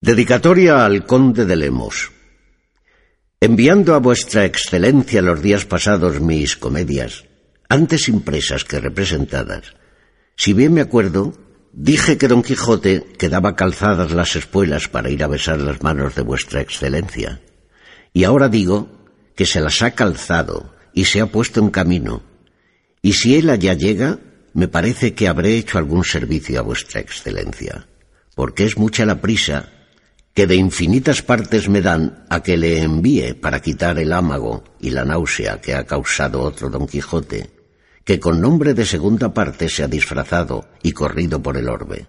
[0.00, 2.12] Dedicatoria al Conde de Lemos.
[3.40, 7.24] Enviando a vuestra excelencia los días pasados mis comedias,
[7.68, 9.74] antes impresas que representadas,
[10.36, 11.34] si bien me acuerdo,
[11.72, 16.22] dije que Don Quijote quedaba calzadas las espuelas para ir a besar las manos de
[16.22, 17.42] vuestra excelencia,
[18.12, 19.04] y ahora digo
[19.34, 22.22] que se las ha calzado y se ha puesto en camino,
[23.02, 24.20] y si él allá llega,
[24.54, 27.88] me parece que habré hecho algún servicio a vuestra excelencia,
[28.36, 29.72] porque es mucha la prisa
[30.38, 34.90] que de infinitas partes me dan a que le envíe para quitar el ámago y
[34.90, 37.50] la náusea que ha causado otro Don Quijote,
[38.04, 42.06] que con nombre de segunda parte se ha disfrazado y corrido por el orbe.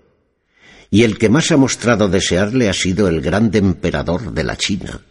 [0.92, 5.02] Y el que más ha mostrado desearle ha sido el grande emperador de la China,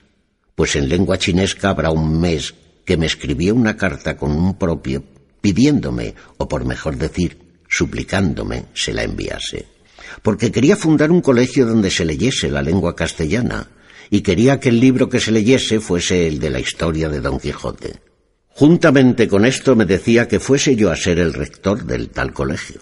[0.54, 5.02] pues en lengua chinesca habrá un mes que me escribió una carta con un propio
[5.40, 7.36] pidiéndome, o por mejor decir,
[7.68, 9.77] suplicándome, se la enviase
[10.22, 13.68] porque quería fundar un colegio donde se leyese la lengua castellana,
[14.10, 17.38] y quería que el libro que se leyese fuese el de la historia de Don
[17.38, 18.00] Quijote.
[18.48, 22.80] Juntamente con esto me decía que fuese yo a ser el rector del tal colegio.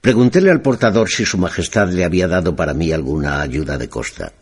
[0.00, 4.32] Preguntéle al portador si su majestad le había dado para mí alguna ayuda de costa.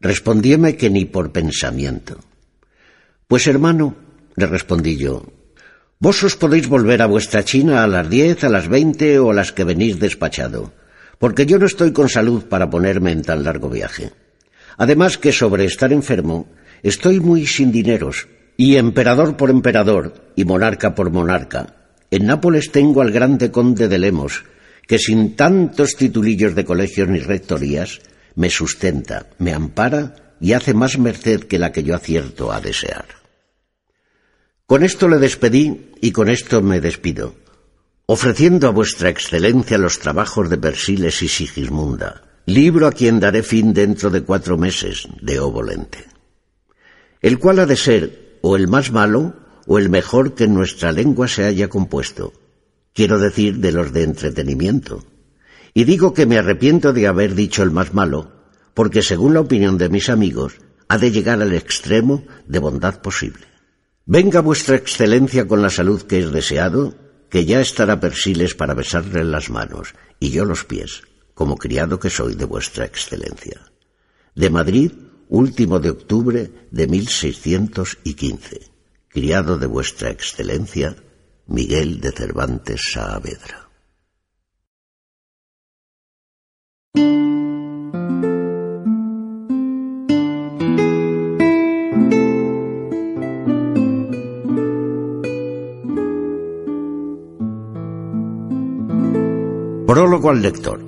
[0.00, 2.18] Respondióme que ni por pensamiento.
[3.26, 3.96] Pues hermano,
[4.36, 5.24] le respondí yo,
[5.98, 9.34] vos os podéis volver a vuestra China a las diez, a las veinte o a
[9.34, 10.72] las que venís despachado
[11.18, 14.12] porque yo no estoy con salud para ponerme en tan largo viaje.
[14.76, 16.48] Además que sobre estar enfermo,
[16.82, 21.74] estoy muy sin dineros, y emperador por emperador, y monarca por monarca.
[22.10, 24.44] En Nápoles tengo al grande conde de Lemos,
[24.86, 28.00] que sin tantos titulillos de colegios ni rectorías,
[28.36, 33.06] me sustenta, me ampara y hace más merced que la que yo acierto a desear.
[34.64, 37.34] Con esto le despedí y con esto me despido
[38.10, 43.74] ofreciendo a vuestra excelencia los trabajos de Persiles y Sigismunda, libro a quien daré fin
[43.74, 46.06] dentro de cuatro meses, de Ovolente,
[47.20, 49.34] el cual ha de ser o el más malo
[49.66, 52.32] o el mejor que en nuestra lengua se haya compuesto,
[52.94, 55.04] quiero decir de los de entretenimiento.
[55.74, 58.32] Y digo que me arrepiento de haber dicho el más malo,
[58.72, 60.54] porque según la opinión de mis amigos,
[60.88, 63.44] ha de llegar al extremo de bondad posible.
[64.06, 69.24] Venga vuestra excelencia con la salud que es deseado que ya estará Persiles para besarle
[69.24, 71.02] las manos y yo los pies,
[71.34, 73.70] como criado que soy de vuestra excelencia.
[74.34, 74.92] De Madrid,
[75.28, 78.70] último de octubre de 1615.
[79.08, 80.96] Criado de vuestra excelencia,
[81.46, 83.68] Miguel de Cervantes Saavedra.
[99.88, 100.84] Prólogo al lector.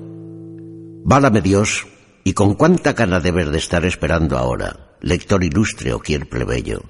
[1.07, 1.87] Válame Dios,
[2.23, 6.83] y con cuánta gana debes de estar esperando ahora, lector ilustre o quien plebeyo,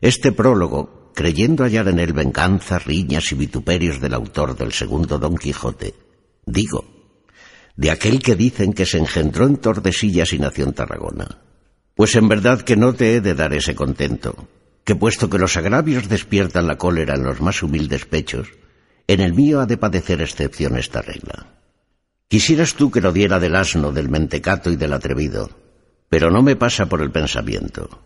[0.00, 5.36] este prólogo, creyendo hallar en él venganza, riñas y vituperios del autor del segundo Don
[5.36, 5.96] Quijote,
[6.44, 6.84] digo,
[7.74, 11.42] de aquel que dicen que se engendró en Tordesillas y nació en Tarragona.
[11.96, 14.46] Pues en verdad que no te he de dar ese contento,
[14.84, 18.52] que puesto que los agravios despiertan la cólera en los más humildes pechos,
[19.08, 21.46] en el mío ha de padecer excepción esta regla.
[22.28, 25.50] Quisieras tú que lo diera del asno, del mentecato y del atrevido,
[26.08, 28.02] pero no me pasa por el pensamiento.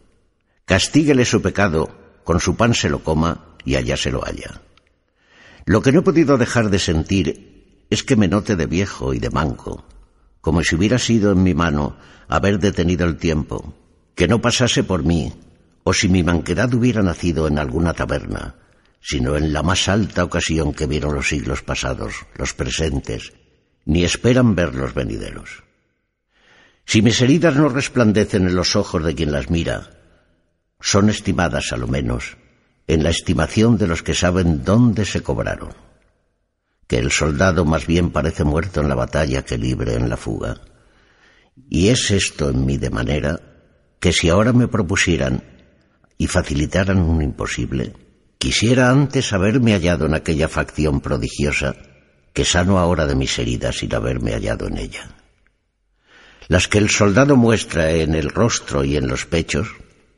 [0.67, 1.91] Castíguele su pecado,
[2.25, 4.61] con su pan se lo coma y allá se lo haya.
[5.65, 9.19] Lo que no he podido dejar de sentir es que me note de viejo y
[9.19, 9.85] de manco,
[10.41, 11.97] como si hubiera sido en mi mano
[12.29, 13.75] haber detenido el tiempo,
[14.15, 15.33] que no pasase por mí,
[15.83, 18.55] o si mi manquedad hubiera nacido en alguna taberna,
[19.01, 23.33] sino en la más alta ocasión que vieron los siglos pasados, los presentes,
[23.85, 25.65] ni esperan ver los venideros.
[26.85, 29.91] Si mis heridas no resplandecen en los ojos de quien las mira,
[30.81, 32.37] son estimadas a lo menos
[32.87, 35.73] en la estimación de los que saben dónde se cobraron.
[36.89, 40.61] Que el soldado más bien parece muerto en la batalla que libre en la fuga.
[41.69, 43.41] Y es esto en mí de manera
[44.01, 45.45] que si ahora me propusieran
[46.19, 47.95] y facilitaran un imposible,
[48.41, 51.77] Quisiera antes haberme hallado en aquella facción prodigiosa
[52.33, 55.11] que sano ahora de mis heridas sin haberme hallado en ella.
[56.49, 59.69] las que el soldado muestra en el rostro y en los pechos,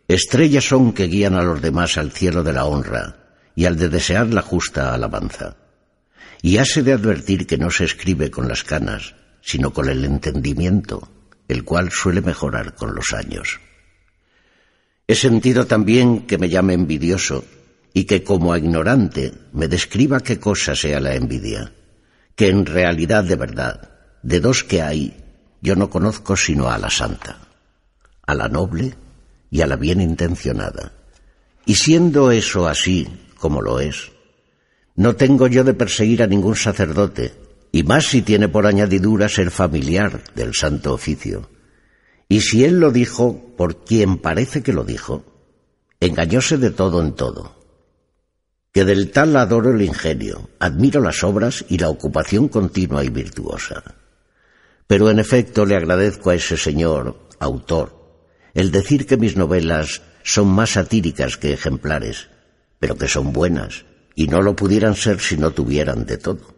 [0.07, 3.17] estrellas son que guían a los demás al cielo de la honra
[3.57, 5.57] y al de desear la justa alabanza.
[6.43, 11.09] Y hase de advertir que no se escribe con las canas, sino con el entendimiento,
[11.49, 13.59] el cual suele mejorar con los años.
[15.09, 17.45] He sentido también que me llame envidioso
[17.94, 21.73] y que como ignorante me describa qué cosa sea la envidia,
[22.35, 23.91] que en realidad de verdad,
[24.23, 25.17] de dos que hay,
[25.61, 27.39] yo no conozco sino a la santa,
[28.27, 28.94] a la noble
[29.50, 30.93] y a la bien intencionada.
[31.67, 34.11] Y siendo eso así como lo es,
[34.97, 37.33] no tengo yo de perseguir a ningún sacerdote,
[37.73, 41.49] y más si tiene por añadidura ser familiar del santo oficio.
[42.29, 45.25] Y si él lo dijo por quien parece que lo dijo,
[46.00, 47.62] engañóse de todo en todo.
[48.73, 53.83] Que del tal adoro el ingenio, admiro las obras y la ocupación continua y virtuosa.
[54.87, 58.03] Pero en efecto le agradezco a ese señor, autor,
[58.55, 62.29] el decir que mis novelas son más satíricas que ejemplares,
[62.79, 63.85] pero que son buenas,
[64.15, 66.55] y no lo pudieran ser si no tuvieran de todo.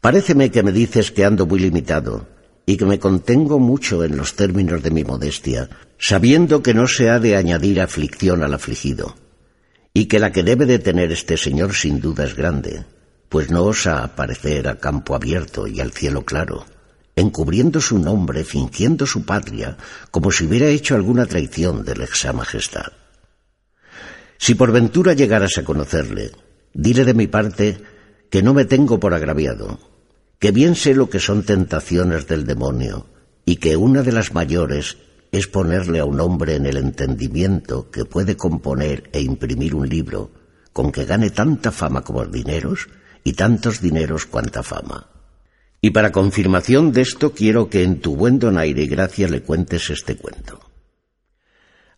[0.00, 2.26] Paréceme que me dices que ando muy limitado
[2.66, 7.08] y que me contengo mucho en los términos de mi modestia, sabiendo que no se
[7.08, 9.14] ha de añadir aflicción al afligido,
[9.94, 12.84] y que la que debe de tener este señor sin duda es grande,
[13.28, 16.64] pues no osa aparecer a campo abierto y al cielo claro,
[17.16, 19.76] encubriendo su nombre, fingiendo su patria,
[20.10, 22.92] como si hubiera hecho alguna traición de la exa majestad.
[24.38, 26.32] Si por ventura llegaras a conocerle,
[26.72, 27.80] dile de mi parte
[28.30, 29.78] que no me tengo por agraviado,
[30.38, 33.06] que bien sé lo que son tentaciones del demonio,
[33.44, 34.96] y que una de las mayores
[35.32, 40.30] es ponerle a un hombre en el entendimiento que puede componer e imprimir un libro
[40.74, 42.88] con que gane tanta fama como dineros
[43.24, 45.08] y tantos dineros cuanta fama.
[45.80, 49.88] Y para confirmación de esto quiero que en tu buen donaire y gracia le cuentes
[49.88, 50.60] este cuento.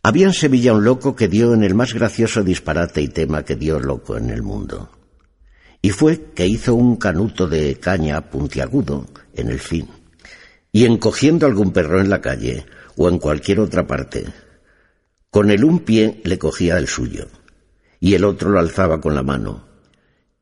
[0.03, 3.57] Había en Sevilla un loco que dio en el más gracioso disparate y tema que
[3.57, 4.91] dio loco en el mundo.
[5.83, 9.89] Y fue que hizo un canuto de caña puntiagudo en el fin,
[10.73, 12.67] y encogiendo algún perro en la calle
[12.97, 14.25] o en cualquier otra parte,
[15.31, 17.29] con el un pie le cogía el suyo,
[18.01, 19.67] y el otro lo alzaba con la mano,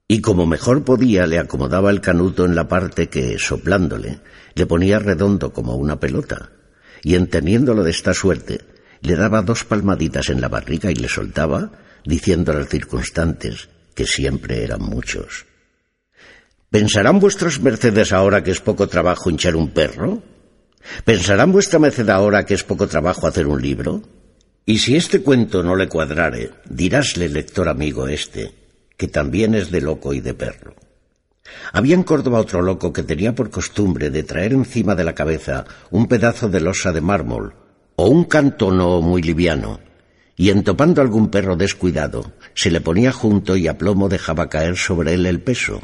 [0.06, 4.20] y como mejor podía le acomodaba el canuto en la parte que, soplándole,
[4.54, 6.50] le ponía redondo como una pelota,
[7.02, 8.60] y entendiéndolo de esta suerte,
[9.00, 11.72] le daba dos palmaditas en la barriga y le soltaba,
[12.04, 15.46] diciendo a los circunstantes, que siempre eran muchos.
[16.70, 20.22] ¿Pensarán vuestros mercedes ahora que es poco trabajo hinchar un perro?
[21.04, 24.02] ¿Pensarán vuestra merced ahora que es poco trabajo hacer un libro?
[24.64, 28.52] Y si este cuento no le cuadrare, dirásle, lector amigo este,
[28.96, 30.74] que también es de loco y de perro.
[31.72, 35.64] Había en Córdoba otro loco que tenía por costumbre de traer encima de la cabeza
[35.90, 37.54] un pedazo de losa de mármol
[37.96, 39.80] o un cantono muy liviano,
[40.36, 45.14] y entopando algún perro descuidado, se le ponía junto y a plomo dejaba caer sobre
[45.14, 45.82] él el peso.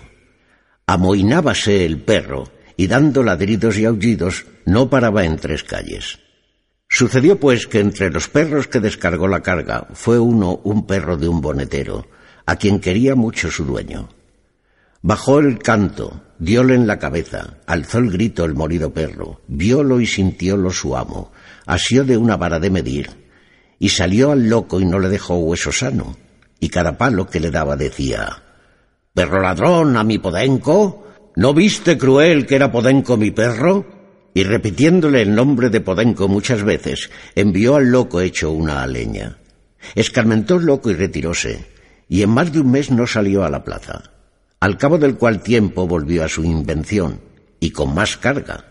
[0.87, 6.21] Amoinábase el perro y dando ladridos y aullidos no paraba en tres calles.
[6.89, 11.27] Sucedió pues que entre los perros que descargó la carga fue uno un perro de
[11.27, 12.07] un bonetero,
[12.47, 14.09] a quien quería mucho su dueño.
[15.03, 20.07] Bajó el canto, dióle en la cabeza, alzó el grito el morido perro, viólo y
[20.07, 21.33] sintiólo su amo,
[21.67, 23.11] asió de una vara de medir,
[23.81, 26.17] y salió al loco y no le dejó hueso sano,
[26.61, 28.45] y cada palo que le daba decía,
[29.13, 31.08] Perro ladrón, a mi podenco,
[31.39, 33.87] ¿no viste cruel que era podenco mi perro?
[34.35, 39.39] Y repitiéndole el nombre de podenco muchas veces, envió al loco hecho una aleña.
[39.95, 41.65] Escarmentó el loco y retiróse,
[42.09, 44.11] y en más de un mes no salió a la plaza,
[44.59, 47.21] al cabo del cual tiempo volvió a su invención,
[47.61, 48.65] y con más carga.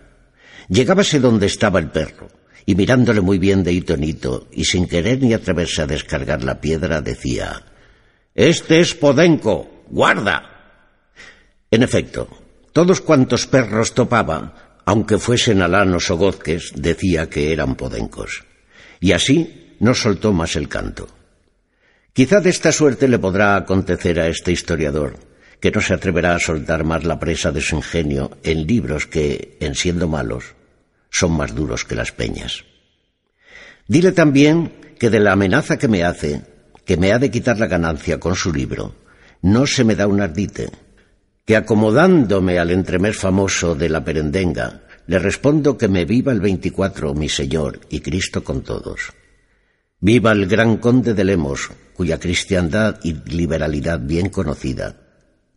[0.68, 2.28] Llegábase donde estaba el perro,
[2.66, 6.44] y mirándole muy bien de hito en hito, y sin querer ni atreverse a descargar
[6.44, 7.64] la piedra, decía
[8.36, 10.44] Este es Podenco, guarda.
[11.72, 12.28] En efecto,
[12.78, 14.54] todos cuantos perros topaba,
[14.86, 18.46] aunque fuesen alanos o gozques, decía que eran podencos.
[19.00, 21.10] Y así no soltó más el canto.
[22.14, 25.18] Quizá de esta suerte le podrá acontecer a este historiador,
[25.60, 29.58] que no se atreverá a soltar más la presa de su ingenio en libros que,
[29.60, 30.54] en siendo malos,
[31.10, 32.64] son más duros que las peñas.
[33.88, 36.44] Dile también que de la amenaza que me hace,
[36.86, 38.94] que me ha de quitar la ganancia con su libro,
[39.42, 40.70] no se me da un ardite,
[41.48, 47.14] que acomodándome al entremés famoso de la perendenga, le respondo que me viva el veinticuatro
[47.14, 49.14] mi Señor y Cristo con todos.
[50.02, 54.98] Viva el gran conde de Lemos, cuya cristiandad y liberalidad bien conocida,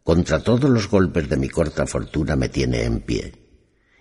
[0.05, 3.33] contra todos los golpes de mi corta fortuna me tiene en pie.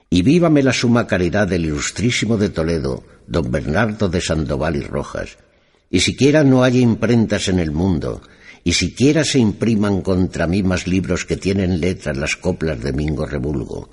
[0.09, 5.37] y vívame la suma caridad del ilustrísimo de Toledo, don Bernardo de Sandoval y Rojas,
[5.89, 8.21] y siquiera no haya imprentas en el mundo,
[8.63, 13.25] y siquiera se impriman contra mí más libros que tienen letras las coplas de Mingo
[13.25, 13.89] Rebulgo.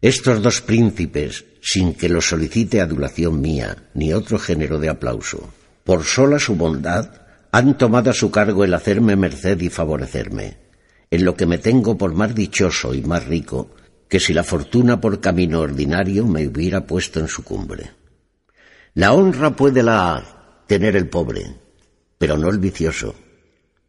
[0.00, 5.52] Estos dos príncipes, sin que lo solicite adulación mía, ni otro género de aplauso,
[5.84, 7.10] por sola su bondad,
[7.50, 10.58] han tomado a su cargo el hacerme merced y favorecerme,
[11.10, 13.70] en lo que me tengo por más dichoso y más rico
[14.08, 17.90] que si la fortuna por camino ordinario me hubiera puesto en su cumbre.
[18.94, 21.54] La honra puede la tener el pobre,
[22.18, 23.14] pero no el vicioso.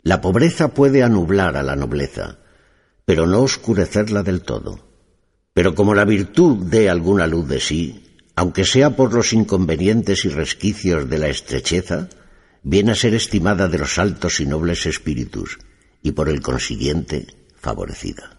[0.02, 2.40] La pobreza puede anublar a la nobleza,
[3.06, 4.88] pero no oscurecerla del todo.
[5.54, 8.06] Pero como la virtud dé alguna luz de sí,
[8.36, 12.08] aunque sea por los inconvenientes y resquicios de la estrecheza,
[12.64, 15.58] viene a ser estimada de los altos y nobles espíritus
[16.02, 18.38] y por el consiguiente favorecida.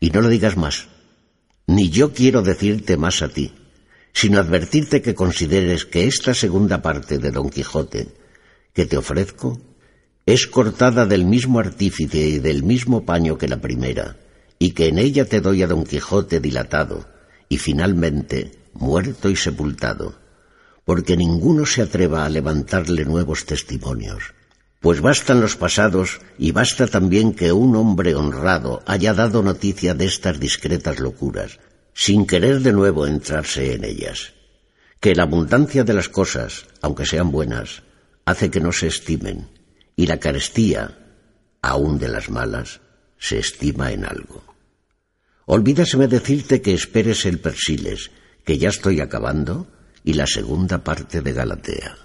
[0.00, 0.88] Y no lo digas más,
[1.66, 3.52] ni yo quiero decirte más a ti,
[4.12, 8.08] sino advertirte que consideres que esta segunda parte de Don Quijote
[8.72, 9.60] que te ofrezco
[10.26, 14.16] es cortada del mismo artífice y del mismo paño que la primera,
[14.58, 17.08] y que en ella te doy a Don Quijote dilatado
[17.48, 20.16] y finalmente muerto y sepultado,
[20.84, 24.34] porque ninguno se atreva a levantarle nuevos testimonios,
[24.80, 30.04] pues bastan los pasados y basta también que un hombre honrado haya dado noticia de
[30.04, 31.58] estas discretas locuras,
[31.94, 34.34] sin querer de nuevo entrarse en ellas.
[35.00, 37.82] Que la abundancia de las cosas, aunque sean buenas,
[38.28, 39.48] hace que no se estimen,
[39.96, 40.98] y la carestía,
[41.62, 42.80] aun de las malas,
[43.18, 44.44] se estima en algo.
[45.46, 48.10] Olvídaseme decirte que esperes el Persiles,
[48.44, 49.72] que ya estoy acabando,
[50.04, 51.96] y la segunda parte de Galatea.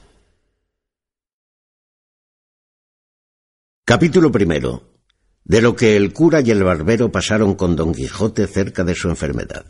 [3.84, 5.01] Capítulo primero.
[5.44, 9.10] De lo que el cura y el barbero pasaron con don Quijote cerca de su
[9.10, 9.65] enfermedad.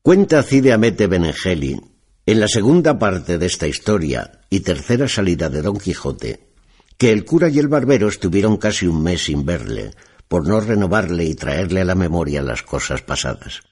[0.00, 1.78] Cuenta Cide Amete Benengeli,
[2.28, 6.40] en la segunda parte de esta historia y tercera salida de don Quijote,
[6.98, 9.92] que el cura y el barbero estuvieron casi un mes sin verle,
[10.26, 13.62] por no renovarle y traerle a la memoria las cosas pasadas.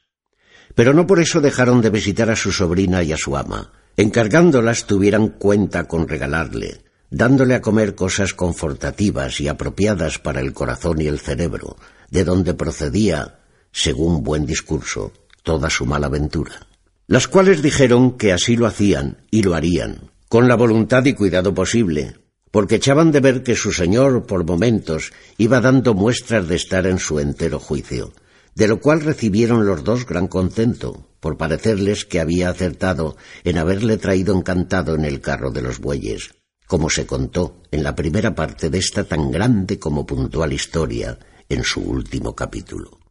[0.77, 4.87] Pero no por eso dejaron de visitar a su sobrina y a su ama, encargándolas
[4.87, 11.09] tuvieran cuenta con regalarle, dándole a comer cosas confortativas y apropiadas para el corazón y
[11.09, 11.77] el cerebro,
[12.09, 13.41] de donde procedía,
[13.73, 16.69] según buen discurso, toda su mala ventura.
[17.07, 21.53] Las cuales dijeron que así lo hacían y lo harían, con la voluntad y cuidado
[21.53, 22.15] posible,
[22.51, 26.99] porque echaban de ver que su señor por momentos iba dando muestras de estar en
[26.99, 28.15] su entero juicio,
[28.55, 33.99] de lo cual recibieron los dos gran contento, por parecerles que había acertado en haberle
[33.99, 36.31] traído encantado en el carro de los bueyes,
[36.67, 41.19] como se contó en la primera parte de esta tan grande como puntual historia
[41.51, 43.04] en su último capítulo.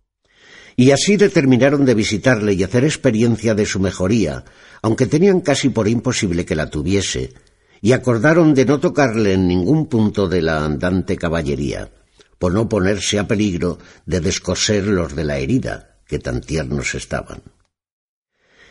[0.76, 4.44] Y así determinaron de visitarle y hacer experiencia de su mejoría,
[4.82, 7.34] aunque tenían casi por imposible que la tuviese,
[7.82, 11.92] y acordaron de no tocarle en ningún punto de la andante caballería,
[12.40, 17.42] por no ponerse a peligro de descoser los de la herida, que tan tiernos estaban.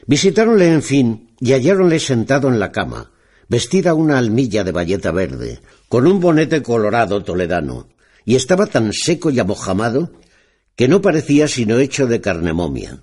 [0.07, 3.13] Visitáronle, en fin, y halláronle sentado en la cama,
[3.49, 7.89] vestida una almilla de bayeta verde, con un bonete colorado toledano,
[8.25, 10.13] y estaba tan seco y abojamado
[10.77, 13.03] que no parecía sino hecho de carne momia.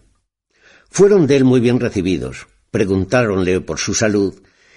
[0.89, 4.33] Fueron de él muy bien recibidos, preguntáronle por su salud,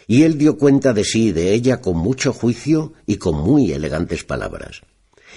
[0.07, 3.73] y él dio cuenta de sí y de ella con mucho juicio y con muy
[3.73, 4.83] elegantes palabras.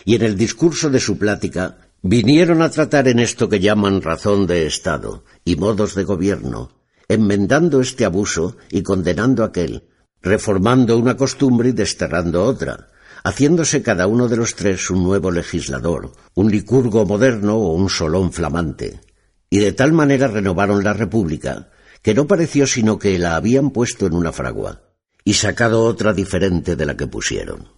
[0.03, 4.47] Y en el discurso de su plática vinieron a tratar en esto que llaman razón
[4.47, 6.71] de Estado y modos de gobierno,
[7.07, 9.87] enmendando este abuso y condenando aquel,
[10.21, 12.89] reformando una costumbre y desterrando otra,
[13.25, 18.31] haciéndose cada uno de los tres un nuevo legislador, un licurgo moderno o un solón
[18.31, 19.01] flamante.
[19.49, 21.71] Y de tal manera renovaron la República,
[22.03, 24.83] que no pareció sino que la habían puesto en una fragua,
[25.23, 27.69] y sacado otra diferente de la que pusieron.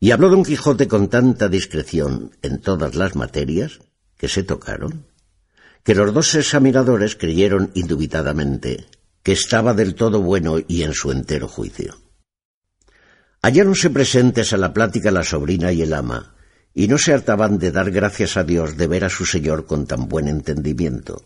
[0.00, 3.78] Y habló don Quijote con tanta discreción en todas las materias
[4.16, 5.06] que se tocaron,
[5.84, 8.86] que los dos examinadores creyeron indubitadamente
[9.22, 12.05] que estaba del todo bueno y en su entero juicio.
[13.46, 16.34] Halláronse presentes a la plática la sobrina y el ama,
[16.74, 19.86] y no se hartaban de dar gracias a Dios de ver a su señor con
[19.86, 21.24] tan buen entendimiento.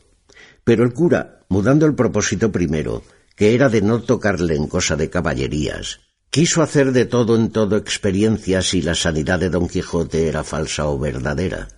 [0.62, 3.02] Pero el cura, mudando el propósito primero,
[3.36, 7.78] que era de no tocarle en cosa de caballerías, quiso hacer de todo en todo
[7.78, 11.68] experiencia si la sanidad de don Quijote era falsa o verdadera.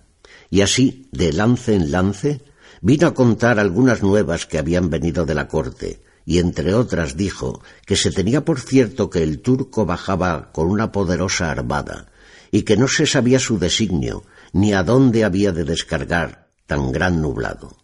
[0.49, 2.41] Y así, de lance en lance,
[2.81, 7.61] vino a contar algunas nuevas que habían venido de la corte, y entre otras dijo
[7.85, 12.11] que se tenía por cierto que el turco bajaba con una poderosa armada
[12.51, 17.21] y que no se sabía su designio ni a dónde había de descargar tan gran
[17.21, 17.83] nublado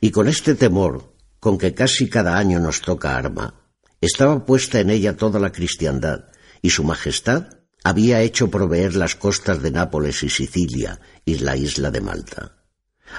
[0.00, 3.54] y con este temor, con que casi cada año nos toca arma,
[4.00, 6.26] estaba puesta en ella toda la cristiandad,
[6.60, 11.90] y su majestad había hecho proveer las costas de Nápoles y Sicilia y la isla
[11.90, 12.56] de Malta.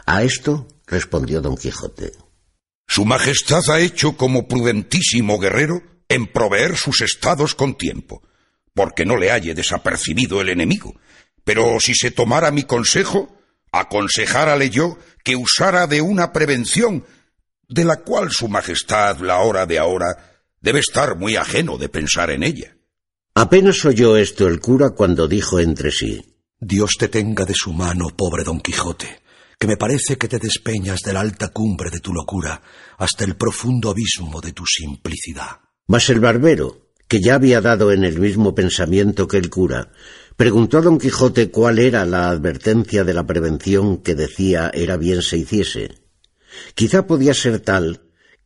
[0.05, 2.13] A esto respondió don Quijote.
[2.88, 8.22] Su Majestad ha hecho como prudentísimo guerrero en proveer sus estados con tiempo,
[8.74, 11.00] porque no le halle desapercibido el enemigo.
[11.44, 13.38] Pero si se tomara mi consejo,
[13.72, 17.06] aconsejárale yo que usara de una prevención,
[17.68, 22.30] de la cual Su Majestad la hora de ahora debe estar muy ajeno de pensar
[22.30, 22.75] en ella.
[23.36, 28.10] Apenas oyó esto el cura cuando dijo entre sí Dios te tenga de su mano,
[28.16, 29.23] pobre don Quijote,
[29.63, 32.62] que me parece que te despeñas de la alta cumbre de tu locura
[32.98, 35.62] hasta el profundo abismo de tu simplicidad.
[35.88, 39.93] Mas el barbero, que ya había dado en el mismo pensamiento que el cura,
[40.36, 45.22] preguntó a don Quijote cuál era la advertencia de la prevención que decía era bien
[45.22, 45.91] se hiciese.
[46.75, 48.01] Quizá podía ser tal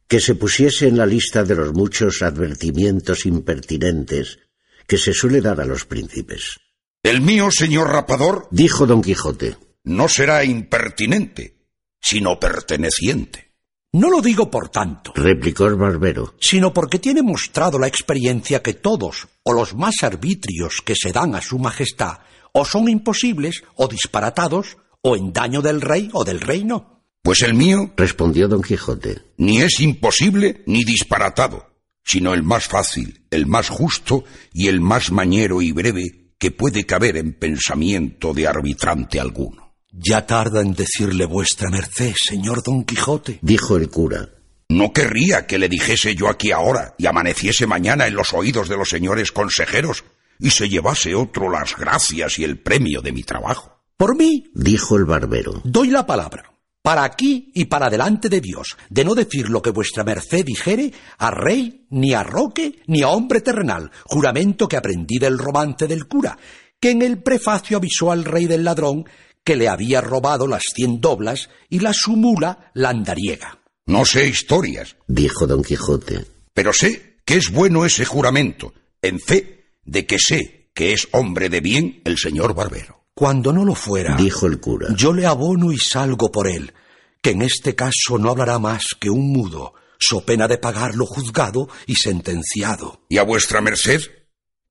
[0.07, 4.37] que se pusiese en la lista de los muchos advertimientos impertinentes
[4.85, 6.59] que se suele dar a los príncipes.
[7.01, 9.57] El mío, señor rapador, dijo don Quijote,
[9.87, 11.57] no será impertinente,
[12.01, 13.53] sino perteneciente.
[13.93, 18.73] No lo digo por tanto, replicó el barbero, sino porque tiene mostrado la experiencia que
[18.73, 22.19] todos, o los más arbitrios que se dan a su majestad,
[22.51, 27.03] o son imposibles, o disparatados, o en daño del rey o del reino.
[27.23, 31.67] Pues el mío, respondió don Quijote, ni es imposible ni disparatado,
[32.03, 36.85] sino el más fácil, el más justo y el más mañero y breve que puede
[36.85, 39.66] caber en pensamiento de arbitrante alguno.
[39.99, 44.29] Ya tarda en decirle vuestra merced, señor Don Quijote, dijo el cura.
[44.69, 48.77] No querría que le dijese yo aquí ahora y amaneciese mañana en los oídos de
[48.77, 50.03] los señores consejeros
[50.39, 53.81] y se llevase otro las gracias y el premio de mi trabajo.
[53.97, 56.43] Por mí, dijo el barbero, doy la palabra
[56.83, 60.93] para aquí y para delante de Dios, de no decir lo que vuestra merced dijere
[61.17, 66.07] a rey, ni a roque, ni a hombre terrenal, juramento que aprendí del romance del
[66.07, 66.37] cura,
[66.79, 69.05] que en el prefacio avisó al rey del ladrón
[69.47, 73.61] que le había robado las cien doblas y la su mula la andariega.
[73.85, 79.71] No sé historias, dijo don Quijote, pero sé que es bueno ese juramento, en fe
[79.85, 83.05] de que sé que es hombre de bien el señor barbero.
[83.13, 86.73] Cuando no lo fuera, dijo el cura, yo le abono y salgo por él,
[87.21, 91.05] que en este caso no hablará más que un mudo, so pena de pagar lo
[91.05, 93.05] juzgado y sentenciado.
[93.07, 94.01] ¿Y a vuestra merced?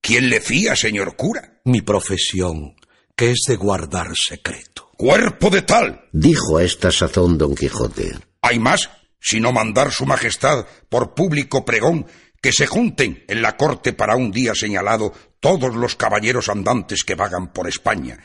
[0.01, 1.61] ¿Quién le fía, señor cura?
[1.65, 2.75] Mi profesión,
[3.17, 4.91] que es de guardar secreto.
[4.95, 8.17] Cuerpo de tal, dijo a esta sazón don Quijote.
[8.41, 12.07] Hay más, sino mandar su majestad por público pregón
[12.41, 17.15] que se junten en la corte para un día señalado todos los caballeros andantes que
[17.15, 18.19] vagan por España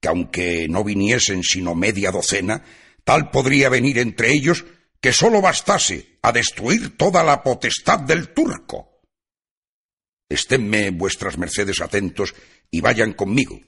[0.00, 2.62] que aunque no viniesen sino media docena,
[3.04, 4.64] tal podría venir entre ellos
[5.00, 9.00] que sólo bastase a destruir toda la potestad del turco.
[10.28, 12.34] Esténme vuestras mercedes atentos
[12.70, 13.60] y vayan conmigo.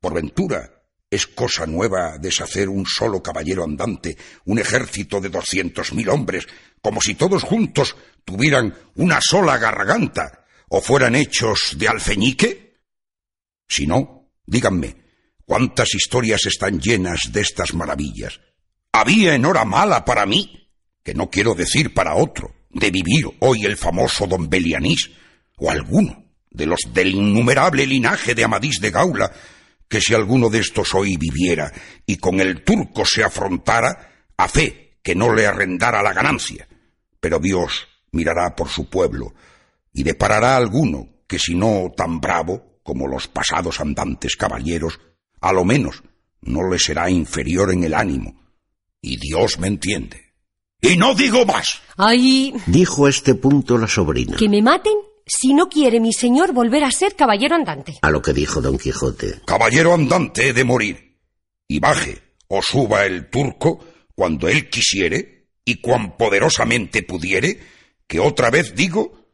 [0.00, 6.08] Por ventura, es cosa nueva deshacer un solo caballero andante, un ejército de doscientos mil
[6.08, 6.46] hombres,
[6.80, 12.80] como si todos juntos tuvieran una sola garganta, o fueran hechos de alfeñique?
[13.68, 15.00] Si no, díganme,
[15.50, 18.38] ¿Cuántas historias están llenas de estas maravillas?
[18.92, 20.70] Había en hora mala para mí,
[21.02, 25.10] que no quiero decir para otro, de vivir hoy el famoso don Belianís,
[25.56, 29.32] o alguno de los del innumerable linaje de Amadís de Gaula,
[29.90, 31.72] que si alguno de estos hoy viviera
[32.06, 36.68] y con el turco se afrontara, a fe que no le arrendara la ganancia.
[37.18, 39.34] Pero Dios mirará por su pueblo
[39.92, 45.00] y deparará alguno que si no tan bravo como los pasados andantes caballeros,
[45.40, 46.04] a lo menos
[46.42, 48.40] no le será inferior en el ánimo.
[49.02, 50.34] Y Dios me entiende.
[50.80, 51.82] Y no digo más.
[51.96, 52.54] Ay.
[52.66, 54.36] Dijo a este punto la sobrina.
[54.36, 54.94] Que me maten
[55.30, 57.98] si no quiere mi señor volver a ser caballero andante.
[58.02, 59.40] A lo que dijo don Quijote.
[59.46, 61.18] Caballero andante he de morir.
[61.68, 63.78] Y baje o suba el turco
[64.14, 67.60] cuando él quisiere y cuan poderosamente pudiere,
[68.08, 69.28] que otra vez digo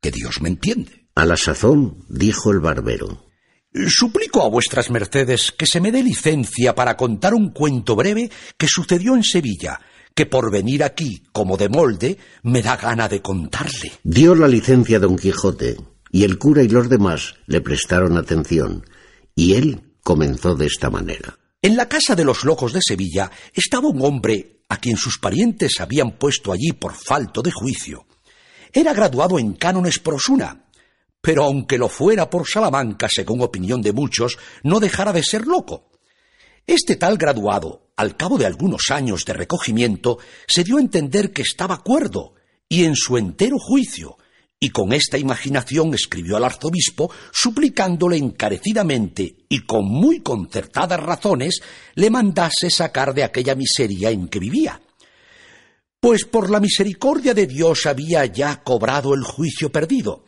[0.00, 1.08] que Dios me entiende.
[1.16, 3.26] A la sazón dijo el barbero.
[3.88, 8.68] Suplico a vuestras mercedes que se me dé licencia para contar un cuento breve que
[8.68, 9.80] sucedió en Sevilla,
[10.18, 13.92] que por venir aquí como de molde me da gana de contarle.
[14.02, 15.76] Dio la licencia don Quijote,
[16.10, 18.84] y el cura y los demás le prestaron atención,
[19.36, 21.38] y él comenzó de esta manera.
[21.62, 25.78] En la casa de los locos de Sevilla estaba un hombre a quien sus parientes
[25.78, 28.04] habían puesto allí por falto de juicio.
[28.72, 30.64] Era graduado en cánones prosuna,
[31.20, 35.92] pero aunque lo fuera por Salamanca, según opinión de muchos, no dejara de ser loco.
[36.66, 41.42] Este tal graduado, al cabo de algunos años de recogimiento, se dio a entender que
[41.42, 42.34] estaba cuerdo
[42.68, 44.16] y en su entero juicio,
[44.60, 51.60] y con esta imaginación escribió al arzobispo suplicándole encarecidamente y con muy concertadas razones
[51.96, 54.80] le mandase sacar de aquella miseria en que vivía.
[55.98, 60.24] Pues por la misericordia de Dios había ya cobrado el juicio perdido,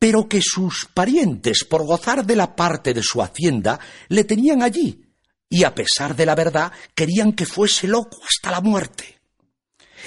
[0.00, 5.03] pero que sus parientes, por gozar de la parte de su hacienda, le tenían allí,
[5.48, 9.20] y a pesar de la verdad querían que fuese loco hasta la muerte.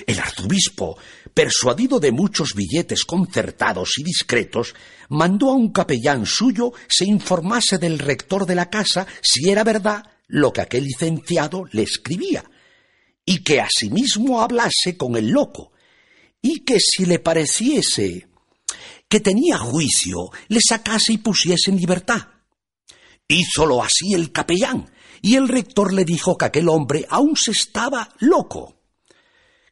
[0.05, 0.97] El arzobispo,
[1.33, 4.75] persuadido de muchos billetes concertados y discretos,
[5.09, 10.03] mandó a un capellán suyo se informase del rector de la casa si era verdad
[10.27, 12.43] lo que aquel licenciado le escribía,
[13.25, 15.71] y que asimismo hablase con el loco,
[16.41, 18.27] y que si le pareciese
[19.09, 22.27] que tenía juicio, le sacase y pusiese en libertad.
[23.27, 24.89] Hízolo así el capellán,
[25.21, 28.75] y el rector le dijo que aquel hombre aún se estaba loco,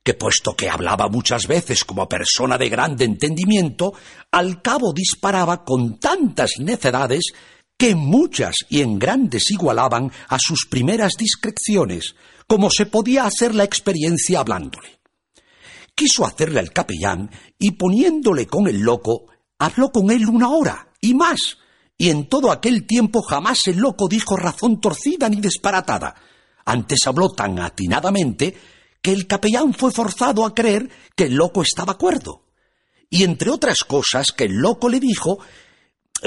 [0.03, 3.93] que puesto que hablaba muchas veces como persona de grande entendimiento,
[4.31, 7.33] al cabo disparaba con tantas necedades
[7.77, 12.15] que muchas y en grandes igualaban a sus primeras discreciones,
[12.47, 14.99] como se podía hacer la experiencia hablándole.
[15.95, 19.25] Quiso hacerle al capellán y poniéndole con el loco,
[19.57, 21.57] habló con él una hora y más,
[21.97, 26.15] y en todo aquel tiempo jamás el loco dijo razón torcida ni disparatada.
[26.65, 28.55] Antes habló tan atinadamente
[29.01, 32.43] que el capellán fue forzado a creer que el loco estaba cuerdo.
[33.09, 35.39] Y entre otras cosas que el loco le dijo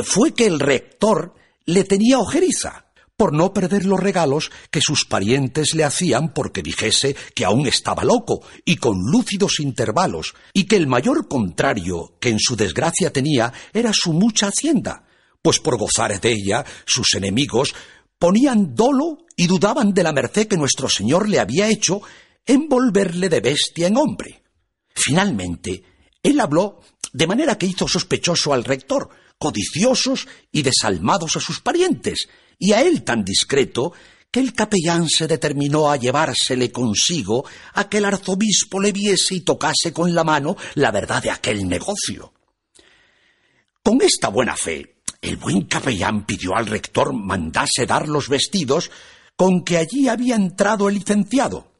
[0.05, 1.35] fue que el rector
[1.67, 7.17] le tenía ojeriza por no perder los regalos que sus parientes le hacían porque dijese
[7.35, 12.39] que aún estaba loco y con lúcidos intervalos, y que el mayor contrario que en
[12.39, 15.08] su desgracia tenía era su mucha hacienda,
[15.49, 17.75] pues por gozar de ella sus enemigos
[18.19, 22.03] ponían dolo y dudaban de la merced que nuestro Señor le había hecho
[22.45, 24.43] en volverle de bestia en hombre.
[24.95, 25.83] Finalmente,
[26.23, 26.83] él habló
[27.15, 29.09] de manera que hizo sospechoso al rector,
[29.39, 33.95] codiciosos y desalmados a sus parientes, y a él tan discreto
[34.31, 39.41] que el capellán se determinó a llevársele consigo a que el arzobispo le viese y
[39.41, 42.35] tocase con la mano la verdad de aquel negocio.
[43.83, 48.91] Con esta buena fe, el buen capellán pidió al rector mandase dar los vestidos
[49.37, 51.73] con que allí había entrado el licenciado.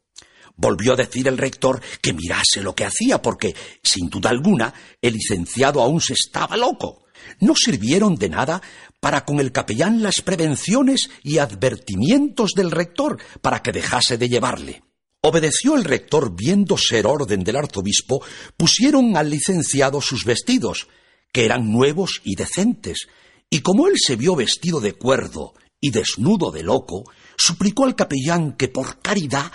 [0.57, 5.15] Volvió a decir el rector que mirase lo que hacía, porque, sin duda alguna, el
[5.15, 7.05] licenciado aún se estaba loco.
[7.41, 8.61] No sirvieron de nada
[9.01, 14.83] para con el capellán las prevenciones y advertimientos del rector para que dejase de llevarle.
[15.21, 18.25] Obedeció el rector viendo ser orden del arzobispo,
[18.57, 20.89] pusieron al licenciado sus vestidos,
[21.33, 23.09] que eran nuevos y decentes,
[23.51, 27.05] y como él se vio vestido de cuerdo y desnudo de loco,
[27.37, 29.51] suplicó al capellán que por caridad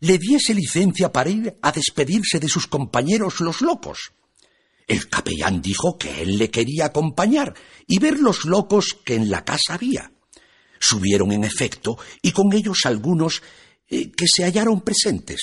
[0.00, 4.12] le diese licencia para ir a despedirse de sus compañeros los locos.
[4.86, 7.54] El capellán dijo que él le quería acompañar
[7.86, 10.12] y ver los locos que en la casa había.
[10.78, 13.42] Subieron en efecto y con ellos algunos
[13.88, 15.40] eh, que se hallaron presentes.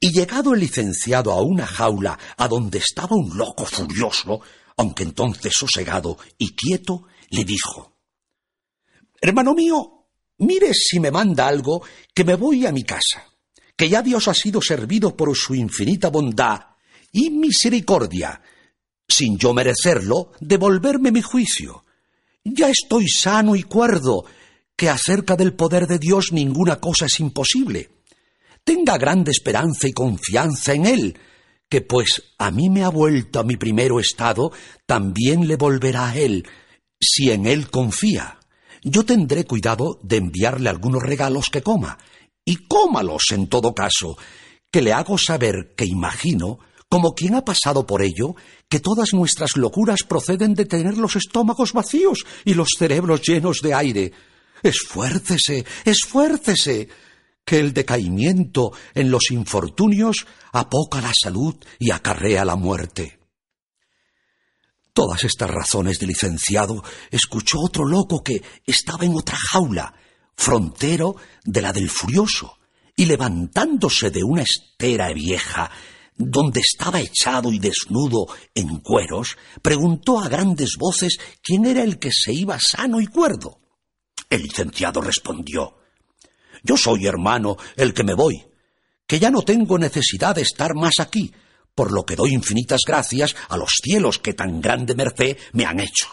[0.00, 4.40] Y llegado el licenciado a una jaula a donde estaba un loco furioso,
[4.76, 7.96] aunque entonces sosegado y quieto, le dijo
[9.20, 10.06] Hermano mío,
[10.38, 11.82] mire si me manda algo,
[12.14, 13.24] que me voy a mi casa,
[13.76, 16.60] que ya Dios ha sido servido por su infinita bondad
[17.12, 18.42] y misericordia,
[19.08, 21.84] sin yo merecerlo, devolverme mi juicio.
[22.44, 24.24] Ya estoy sano y cuerdo,
[24.74, 27.90] que acerca del poder de Dios ninguna cosa es imposible.
[28.64, 31.18] Tenga grande esperanza y confianza en Él,
[31.68, 34.52] que pues a mí me ha vuelto a mi primero estado,
[34.84, 36.44] también le volverá a Él,
[37.02, 38.38] si en él confía.
[38.82, 41.98] Yo tendré cuidado de enviarle algunos regalos que coma,
[42.44, 44.16] y cómalos en todo caso,
[44.70, 48.34] que le hago saber que imagino, como quien ha pasado por ello,
[48.68, 53.74] que todas nuestras locuras proceden de tener los estómagos vacíos y los cerebros llenos de
[53.74, 54.12] aire.
[54.62, 56.88] Esfuércese, esfuércese,
[57.44, 63.21] que el decaimiento en los infortunios apoca la salud y acarrea la muerte.
[64.92, 69.94] Todas estas razones de licenciado escuchó otro loco que estaba en otra jaula,
[70.36, 72.58] frontero de la del furioso,
[72.94, 75.70] y levantándose de una estera vieja,
[76.14, 82.10] donde estaba echado y desnudo en cueros, preguntó a grandes voces quién era el que
[82.12, 83.60] se iba sano y cuerdo.
[84.28, 85.78] El licenciado respondió
[86.62, 88.44] Yo soy, hermano, el que me voy,
[89.06, 91.32] que ya no tengo necesidad de estar más aquí,
[91.74, 95.80] por lo que doy infinitas gracias a los cielos que tan grande merced me han
[95.80, 96.08] hecho.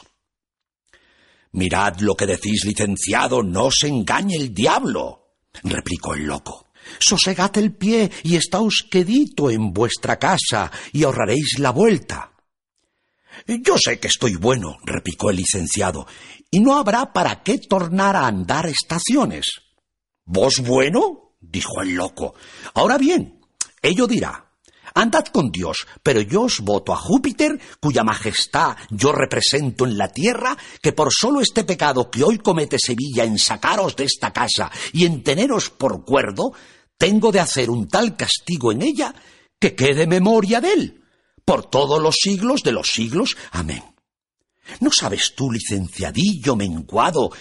[1.51, 6.67] Mirad lo que decís, licenciado, no se engañe el diablo, replicó el loco.
[6.99, 12.31] Sosegad el pie y estáos quedito en vuestra casa y ahorraréis la vuelta.
[13.47, 16.07] Yo sé que estoy bueno, replicó el licenciado,
[16.51, 19.45] y no habrá para qué tornar a andar estaciones.
[20.25, 21.35] ¿Vos bueno?
[21.39, 22.35] dijo el loco.
[22.73, 23.39] Ahora bien,
[23.81, 24.48] ello dirá.
[24.93, 30.09] Andad con Dios, pero yo os voto a Júpiter, cuya majestad yo represento en la
[30.09, 34.71] tierra, que por solo este pecado que hoy comete Sevilla en sacaros de esta casa
[34.93, 36.53] y en teneros por cuerdo,
[36.97, 39.13] tengo de hacer un tal castigo en ella
[39.59, 41.03] que quede memoria de él,
[41.45, 43.37] por todos los siglos de los siglos.
[43.51, 43.83] Amén.
[44.79, 47.31] ¿No sabes tú, licenciadillo menguado,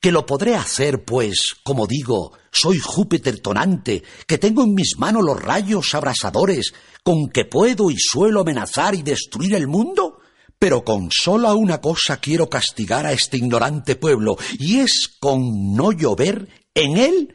[0.00, 5.24] que lo podré hacer, pues, como digo, soy Júpiter tonante, que tengo en mis manos
[5.24, 10.20] los rayos abrasadores, con que puedo y suelo amenazar y destruir el mundo?
[10.58, 15.92] Pero con sola una cosa quiero castigar a este ignorante pueblo, y es con no
[15.92, 17.34] llover en él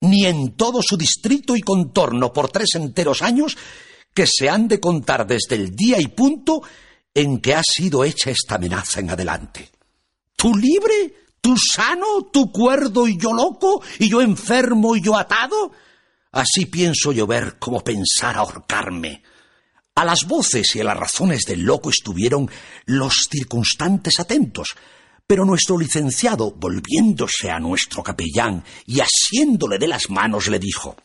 [0.00, 3.56] ni en todo su distrito y contorno por tres enteros años,
[4.14, 6.62] que se han de contar desde el día y punto
[7.12, 9.70] en que ha sido hecha esta amenaza en adelante.
[10.36, 11.27] ¿Tú libre?
[11.40, 12.28] ¿Tú sano?
[12.32, 13.82] ¿Tú cuerdo y yo loco?
[13.98, 15.72] ¿Y yo enfermo y yo atado?
[16.32, 19.22] Así pienso yo ver cómo pensar ahorcarme.
[19.94, 22.48] A las voces y a las razones del loco estuvieron
[22.86, 24.76] los circunstantes atentos,
[25.26, 30.96] pero nuestro licenciado, volviéndose a nuestro capellán y asiéndole de las manos, le dijo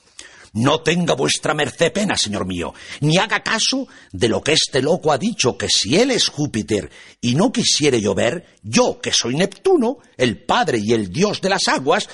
[0.53, 5.11] no tenga vuestra merced pena, señor mío, ni haga caso de lo que este loco
[5.11, 9.97] ha dicho, que si él es Júpiter y no quisiere llover, yo, que soy Neptuno,
[10.15, 12.07] el padre y el dios de las aguas,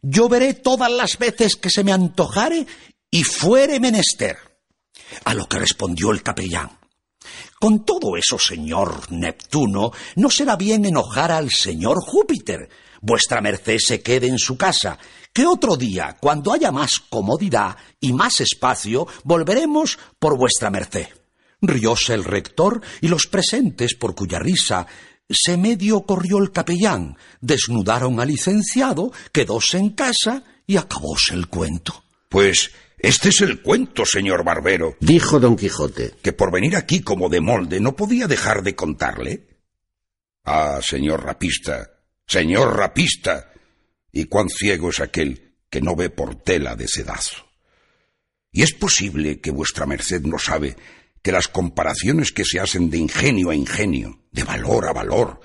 [0.00, 2.66] lloveré todas las veces que se me antojare
[3.10, 4.38] y fuere menester.
[5.24, 6.70] A lo que respondió el capellán.
[7.60, 12.68] Con todo eso, señor Neptuno, no será bien enojar al señor Júpiter.
[13.00, 14.98] Vuestra merced se quede en su casa
[15.34, 21.08] que otro día, cuando haya más comodidad y más espacio, volveremos por vuestra merced.
[21.60, 24.86] Rióse el rector y los presentes, por cuya risa
[25.28, 32.04] se medio corrió el capellán, desnudaron al licenciado, quedóse en casa y acabóse el cuento.
[32.28, 37.28] Pues este es el cuento, señor barbero, dijo don Quijote, que por venir aquí como
[37.28, 39.48] de molde no podía dejar de contarle.
[40.44, 41.90] Ah, señor rapista,
[42.26, 43.50] señor rapista,
[44.14, 47.48] y cuán ciego es aquel que no ve por tela de sedazo.
[48.52, 50.76] Y es posible que vuestra merced no sabe
[51.20, 55.40] que las comparaciones que se hacen de ingenio a ingenio, de valor a valor,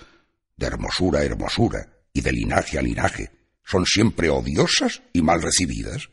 [0.56, 3.32] de hermosura a hermosura y de linaje a linaje,
[3.66, 6.10] son siempre odiosas y mal recibidas.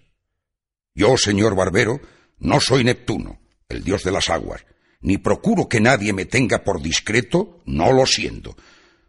[0.95, 2.01] Yo, señor barbero,
[2.39, 3.39] no soy Neptuno,
[3.69, 4.65] el dios de las aguas,
[5.03, 8.57] ni procuro que nadie me tenga por discreto, no lo siendo,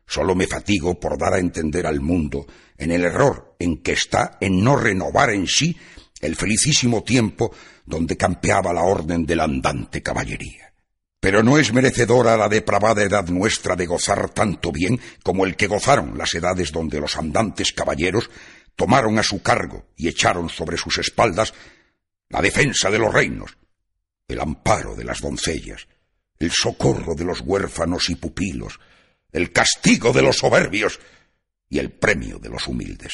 [0.08, 4.38] Solo me fatigo por dar a entender al mundo en el error en que está
[4.40, 5.78] en no renovar en sí
[6.22, 7.54] el felicísimo tiempo
[7.86, 10.74] donde campeaba la orden de la andante caballería.
[11.20, 15.68] Pero no es merecedora la depravada edad nuestra de gozar tanto bien como el que
[15.68, 18.30] gozaron las edades donde los andantes caballeros
[18.76, 21.54] tomaron a su cargo y echaron sobre sus espaldas
[22.30, 23.58] la defensa de los reinos,
[24.28, 25.88] el amparo de las doncellas,
[26.40, 28.80] el socorro de los huérfanos y pupilos,
[29.38, 31.00] el castigo de los soberbios
[31.70, 33.14] y el premio de los humildes.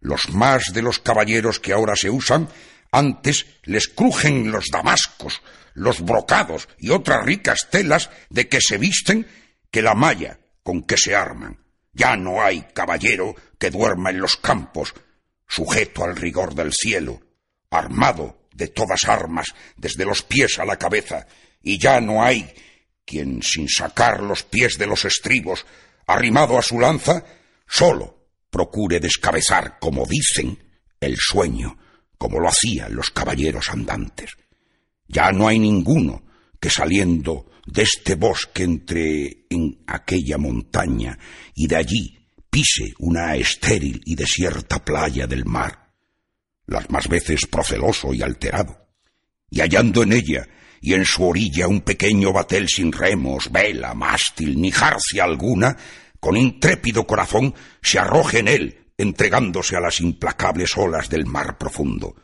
[0.00, 2.48] Los más de los caballeros que ahora se usan,
[2.92, 5.42] antes les crujen los damascos,
[5.74, 9.26] los brocados y otras ricas telas de que se visten
[9.70, 11.58] que la malla con que se arman.
[11.92, 14.94] Ya no hay caballero que duerma en los campos,
[15.48, 17.20] sujeto al rigor del cielo,
[17.70, 21.26] armado de todas armas desde los pies a la cabeza,
[21.60, 22.54] y ya no hay
[23.04, 25.66] quien sin sacar los pies de los estribos,
[26.06, 27.24] arrimado a su lanza,
[27.66, 30.58] solo procure descabezar, como dicen,
[31.00, 31.76] el sueño,
[32.18, 34.36] como lo hacían los caballeros andantes.
[35.08, 36.24] Ya no hay ninguno
[36.60, 41.18] que saliendo de este bosque entre en aquella montaña
[41.54, 45.90] y de allí pise una estéril y desierta playa del mar,
[46.66, 48.88] las más veces proceloso y alterado,
[49.50, 50.48] y hallando en ella
[50.84, 55.78] y en su orilla un pequeño batel sin remos, vela, mástil, ni jarcia alguna,
[56.20, 62.14] con intrépido corazón se arroje en él, entregándose a las implacables olas del mar profundo,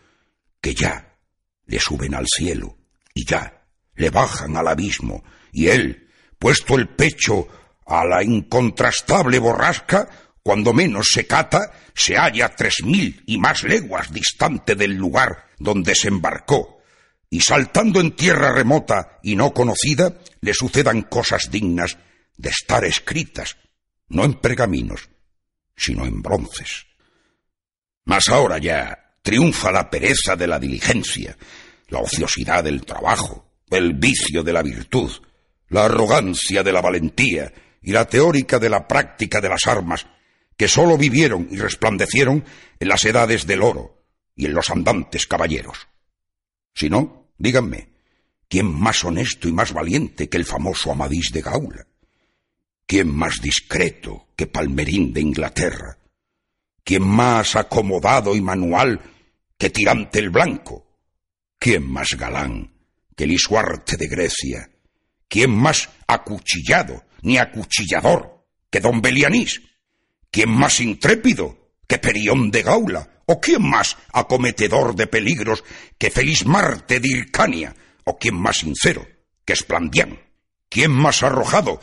[0.61, 1.17] que ya
[1.65, 2.77] le suben al cielo
[3.15, 7.49] y ya le bajan al abismo, y él, puesto el pecho
[7.87, 10.07] a la incontrastable borrasca,
[10.43, 15.95] cuando menos se cata, se halla tres mil y más leguas distante del lugar donde
[15.95, 16.80] se embarcó,
[17.31, 21.97] y saltando en tierra remota y no conocida, le sucedan cosas dignas
[22.37, 23.57] de estar escritas,
[24.09, 25.09] no en pergaminos,
[25.77, 26.87] sino en bronces.
[28.05, 31.37] Mas ahora ya triunfa la pereza de la diligencia,
[31.89, 35.11] la ociosidad del trabajo, el vicio de la virtud,
[35.69, 40.07] la arrogancia de la valentía y la teórica de la práctica de las armas,
[40.57, 42.45] que sólo vivieron y resplandecieron
[42.81, 45.89] en las edades del oro y en los andantes caballeros.
[46.75, 47.89] Si no, díganme,
[48.49, 51.87] ¿quién más honesto y más valiente que el famoso Amadís de Gaula?
[52.87, 55.97] ¿Quién más discreto que Palmerín de Inglaterra?
[56.85, 59.01] ¿Quién más acomodado y manual
[59.57, 60.87] que Tirante el Blanco?
[61.59, 62.73] ¿Quién más galán
[63.17, 64.71] que Lisuarte de Grecia?
[65.27, 69.63] ¿Quién más acuchillado ni acuchillador que don Belianís?
[70.31, 73.20] ¿Quién más intrépido que Perión de Gaula?
[73.31, 75.63] ¿O quién más acometedor de peligros
[75.99, 77.77] que Feliz Marte de Hircania?
[78.03, 79.07] ¿O quién más sincero
[79.45, 80.19] que Esplandián?
[80.69, 81.81] ¿Quién más arrojado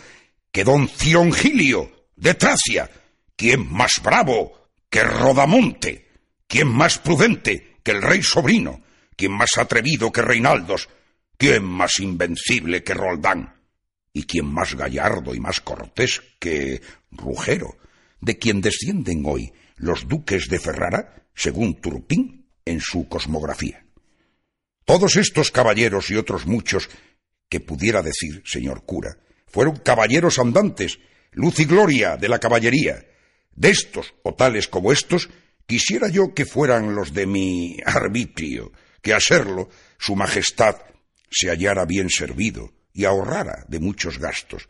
[0.51, 2.91] que don Cirongilio de Tracia?
[3.37, 6.09] ¿Quién más bravo que Rodamonte?
[6.47, 8.81] ¿Quién más prudente que el rey sobrino?
[9.15, 10.89] ¿Quién más atrevido que Reinaldos?
[11.37, 13.55] ¿Quién más invencible que Roldán?
[14.11, 17.77] ¿Y quién más gallardo y más cortés que Rugero,
[18.19, 23.85] de quien descienden hoy los duques de Ferrara, según Turpín en su cosmografía?
[24.83, 26.89] Todos estos caballeros y otros muchos
[27.47, 30.99] que pudiera decir, señor cura, fueron caballeros andantes,
[31.31, 33.05] luz y gloria de la caballería.
[33.55, 35.29] De estos, o tales como estos,
[35.65, 38.71] quisiera yo que fueran los de mi arbitrio,
[39.01, 40.77] que a serlo, su majestad
[41.29, 44.67] se hallara bien servido y ahorrara de muchos gastos,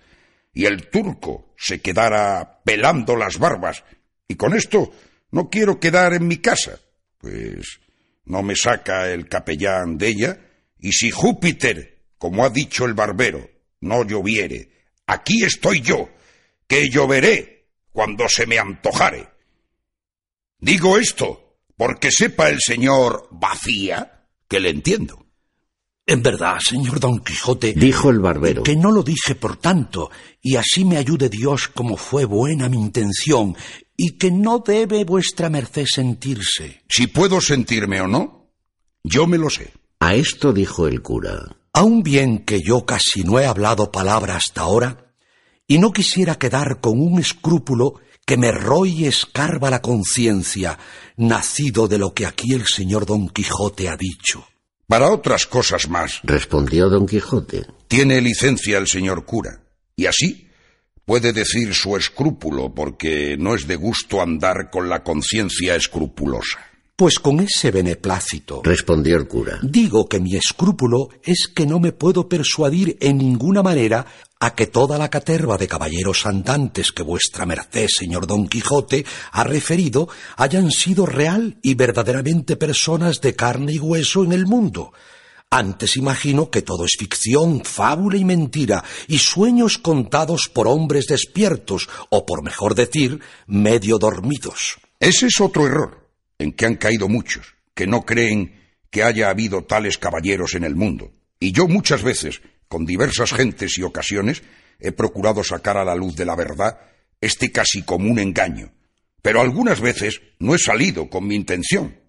[0.54, 3.84] y el turco se quedara pelando las barbas,
[4.28, 4.92] y con esto
[5.32, 6.80] no quiero quedar en mi casa,
[7.20, 7.80] pues
[8.26, 10.40] no me saca el capellán de ella,
[10.80, 13.50] y si Júpiter, como ha dicho el barbero,
[13.82, 14.70] no lloviere,
[15.06, 16.10] aquí estoy yo,
[16.68, 19.30] que lloveré cuando se me antojare.
[20.60, 25.27] Digo esto porque sepa el señor vacía que le entiendo.
[26.10, 30.10] En verdad, señor Don Quijote, dijo el barbero, que no lo dije por tanto,
[30.42, 33.58] y así me ayude Dios como fue buena mi intención,
[33.98, 36.82] y que no debe vuestra merced sentirse.
[36.88, 38.54] Si puedo sentirme o no,
[39.04, 39.74] yo me lo sé.
[40.00, 41.58] A esto dijo el cura.
[41.74, 45.14] Aun bien que yo casi no he hablado palabra hasta ahora,
[45.68, 50.80] y no quisiera quedar con un escrúpulo que me roe y escarba la conciencia,
[51.18, 54.48] nacido de lo que aquí el señor Don Quijote ha dicho.
[54.88, 59.60] Para otras cosas más, respondió don Quijote, tiene licencia el señor cura,
[59.98, 60.48] y así
[61.04, 66.67] puede decir su escrúpulo, porque no es de gusto andar con la conciencia escrupulosa.
[67.00, 71.92] Pues con ese beneplácito, respondió el cura, digo que mi escrúpulo es que no me
[71.92, 74.08] puedo persuadir en ninguna manera
[74.40, 79.44] a que toda la caterva de caballeros andantes que vuestra merced, señor Don Quijote, ha
[79.44, 84.92] referido hayan sido real y verdaderamente personas de carne y hueso en el mundo.
[85.52, 91.90] Antes imagino que todo es ficción, fábula y mentira, y sueños contados por hombres despiertos,
[92.10, 94.80] o por mejor decir, medio dormidos.
[95.00, 96.07] Ese es otro error
[96.40, 100.76] en que han caído muchos, que no creen que haya habido tales caballeros en el
[100.76, 101.14] mundo.
[101.40, 104.44] Y yo muchas veces, con diversas gentes y ocasiones,
[104.80, 106.80] he procurado sacar a la luz de la verdad
[107.20, 108.72] este casi común engaño,
[109.22, 112.00] pero algunas veces no he salido con mi intención,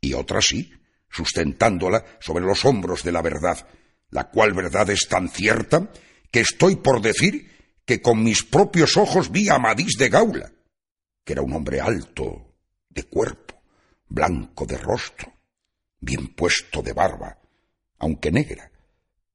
[0.00, 0.72] y otras sí,
[1.10, 3.66] sustentándola sobre los hombros de la verdad,
[4.10, 5.90] la cual verdad es tan cierta
[6.30, 7.50] que estoy por decir
[7.84, 10.52] que con mis propios ojos vi a Amadís de Gaula,
[11.24, 12.54] que era un hombre alto,
[12.88, 13.59] de cuerpo,
[14.10, 15.32] blanco de rostro,
[16.00, 17.38] bien puesto de barba,
[17.98, 18.70] aunque negra,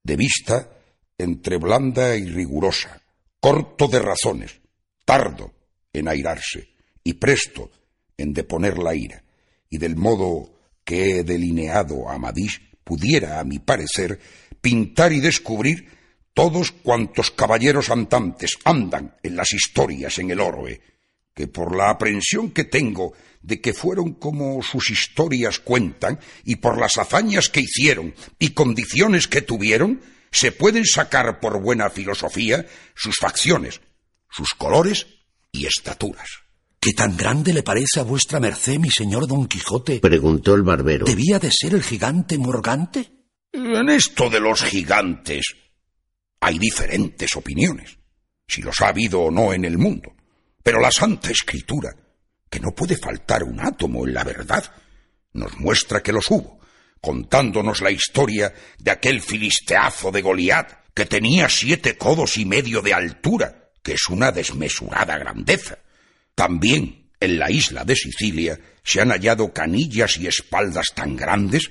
[0.03, 0.69] de vista
[1.17, 3.01] entre blanda y rigurosa,
[3.39, 4.59] corto de razones,
[5.05, 5.53] tardo
[5.93, 6.69] en airarse
[7.03, 7.71] y presto
[8.17, 9.23] en deponer la ira,
[9.69, 10.51] y del modo
[10.83, 14.19] que he delineado a Amadís pudiera, a mi parecer,
[14.61, 15.89] pintar y descubrir
[16.33, 20.81] todos cuantos caballeros andantes andan en las historias en el Oroe,
[21.35, 26.79] que por la aprensión que tengo de que fueron como sus historias cuentan, y por
[26.79, 30.01] las hazañas que hicieron y condiciones que tuvieron,
[30.31, 33.81] se pueden sacar por buena filosofía sus facciones,
[34.31, 35.05] sus colores
[35.51, 36.27] y estaturas.
[36.79, 39.99] ¿Qué tan grande le parece a vuestra merced, mi señor Don Quijote?
[39.99, 41.05] preguntó el barbero.
[41.05, 43.11] ¿Debía de ser el gigante Morgante?
[43.51, 45.45] En esto de los gigantes
[46.39, 47.97] hay diferentes opiniones,
[48.47, 50.14] si los ha habido o no en el mundo.
[50.65, 51.95] Pero la Santa Escritura,
[52.49, 54.65] que no puede faltar un átomo en la verdad,
[55.33, 56.59] nos muestra que los hubo,
[56.99, 62.95] contándonos la historia de aquel filisteazo de Goliat, que tenía siete codos y medio de
[62.95, 65.77] altura, que es una desmesurada grandeza.
[66.33, 71.69] También en la isla de Sicilia se han hallado canillas y espaldas tan grandes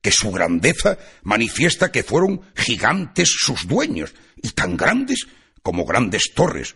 [0.00, 4.12] que su grandeza manifiesta que fueron gigantes sus dueños,
[4.42, 5.28] y tan grandes
[5.62, 6.74] como grandes torres,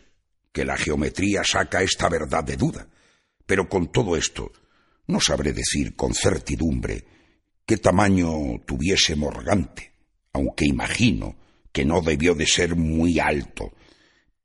[0.56, 2.88] que la geometría saca esta verdad de duda.
[3.44, 4.52] Pero con todo esto,
[5.06, 7.04] no sabré decir con certidumbre
[7.66, 8.30] qué tamaño
[8.66, 9.92] tuviese Morgante,
[10.32, 11.36] aunque imagino
[11.72, 13.74] que no debió de ser muy alto,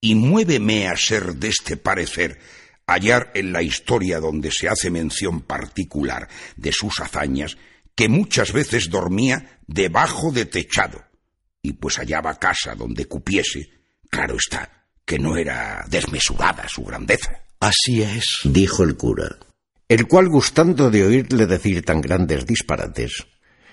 [0.02, 2.40] y muéveme a ser de este parecer
[2.86, 7.56] hallar en la historia donde se hace mención particular de sus hazañas
[7.96, 11.06] que muchas veces dormía debajo de techado,
[11.62, 13.70] y pues hallaba casa donde cupiese,
[14.10, 17.44] claro está, que no era desmesurada su grandeza.
[17.60, 19.38] Así es, dijo el cura,
[19.88, 23.28] el cual, gustando de oírle decir tan grandes disparates,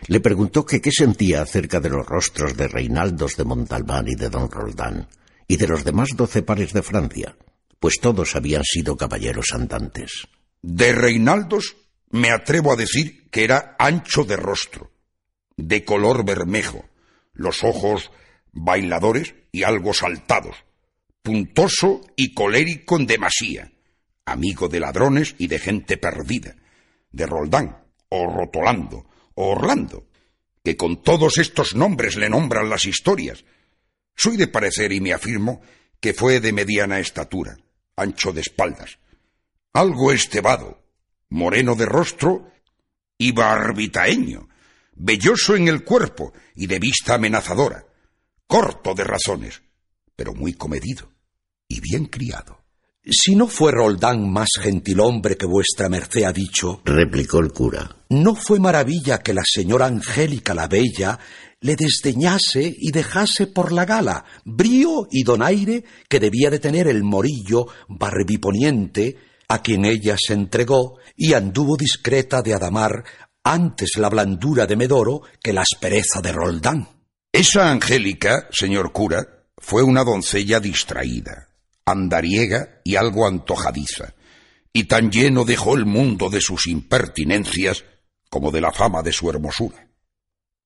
[0.06, 4.28] le preguntó que qué sentía acerca de los rostros de Reinaldos de Montalbán y de
[4.28, 5.08] don Roldán,
[5.46, 7.36] y de los demás doce pares de Francia,
[7.80, 10.28] pues todos habían sido caballeros andantes.
[10.60, 11.76] De Reinaldos
[12.10, 14.90] me atrevo a decir que era ancho de rostro,
[15.56, 16.84] de color bermejo,
[17.32, 18.10] los ojos
[18.52, 20.56] bailadores y algo saltados,
[21.28, 23.70] puntoso y colérico en demasía,
[24.24, 26.56] amigo de ladrones y de gente perdida,
[27.12, 29.04] de Roldán, o Rotolando,
[29.34, 30.08] o Orlando,
[30.64, 33.44] que con todos estos nombres le nombran las historias.
[34.16, 35.60] Soy de parecer y me afirmo
[36.00, 37.58] que fue de mediana estatura,
[37.94, 38.98] ancho de espaldas,
[39.74, 40.82] algo estebado,
[41.28, 42.50] moreno de rostro
[43.18, 44.48] y barbitaeño,
[44.94, 47.84] velloso en el cuerpo y de vista amenazadora,
[48.46, 49.60] corto de razones,
[50.16, 51.17] pero muy comedido
[51.68, 52.64] y bien criado.
[53.10, 58.34] Si no fue Roldán más gentilhombre que vuestra merced ha dicho, replicó el cura, no
[58.34, 61.18] fue maravilla que la señora Angélica la Bella
[61.60, 67.02] le desdeñase y dejase por la gala brío y donaire que debía de tener el
[67.02, 69.16] morillo barbiponiente
[69.48, 73.04] a quien ella se entregó y anduvo discreta de Adamar
[73.42, 76.88] antes la blandura de Medoro que la aspereza de Roldán.
[77.32, 81.48] Esa Angélica, señor cura, fue una doncella distraída,
[81.90, 84.14] andariega y algo antojadiza,
[84.72, 87.84] y tan lleno dejó el mundo de sus impertinencias
[88.28, 89.88] como de la fama de su hermosura.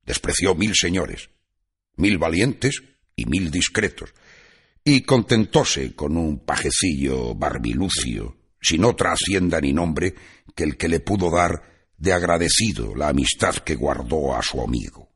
[0.04, 1.30] Despreció mil señores,
[1.96, 2.82] mil valientes
[3.14, 4.12] y mil discretos,
[4.84, 10.14] y contentóse con un pajecillo barbilucio, sin otra hacienda ni nombre
[10.54, 15.08] que el que le pudo dar de agradecido la amistad que guardó a su amigo.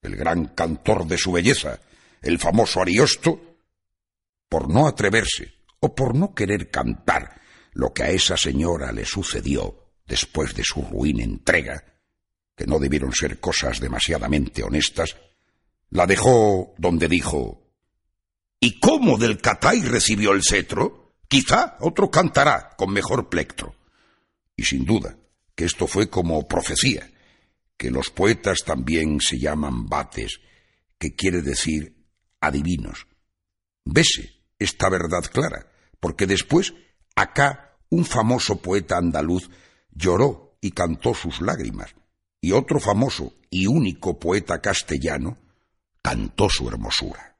[0.00, 1.78] El gran cantor de su belleza,
[2.22, 3.49] el famoso Ariosto,
[4.50, 7.40] por no atreverse o por no querer cantar
[7.72, 11.84] lo que a esa señora le sucedió después de su ruin entrega,
[12.56, 15.16] que no debieron ser cosas demasiadamente honestas,
[15.90, 17.72] la dejó donde dijo
[18.58, 21.14] ¿Y cómo del Catay recibió el cetro?
[21.28, 23.76] Quizá otro cantará con mejor plectro.
[24.56, 25.16] Y sin duda,
[25.54, 27.08] que esto fue como profecía,
[27.76, 30.40] que los poetas también se llaman bates,
[30.98, 32.04] que quiere decir
[32.40, 33.06] adivinos.
[33.84, 35.66] Vese esta verdad clara,
[35.98, 36.74] porque después
[37.16, 39.50] acá un famoso poeta andaluz
[39.92, 41.94] lloró y cantó sus lágrimas,
[42.40, 45.36] y otro famoso y único poeta castellano
[46.00, 47.36] cantó su hermosura.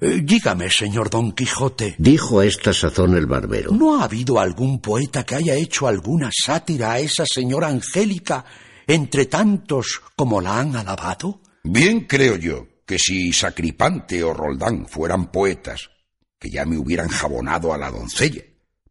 [0.00, 1.96] Eh, dígame, señor Don Quijote.
[1.98, 3.72] Dijo a esta sazón el barbero.
[3.72, 8.44] ¿No ha habido algún poeta que haya hecho alguna sátira a esa señora Angélica
[8.86, 11.40] entre tantos como la han alabado?
[11.64, 15.90] Bien creo yo que si Sacripante o Roldán fueran poetas,
[16.46, 18.44] que ya me hubieran jabonado a la doncella,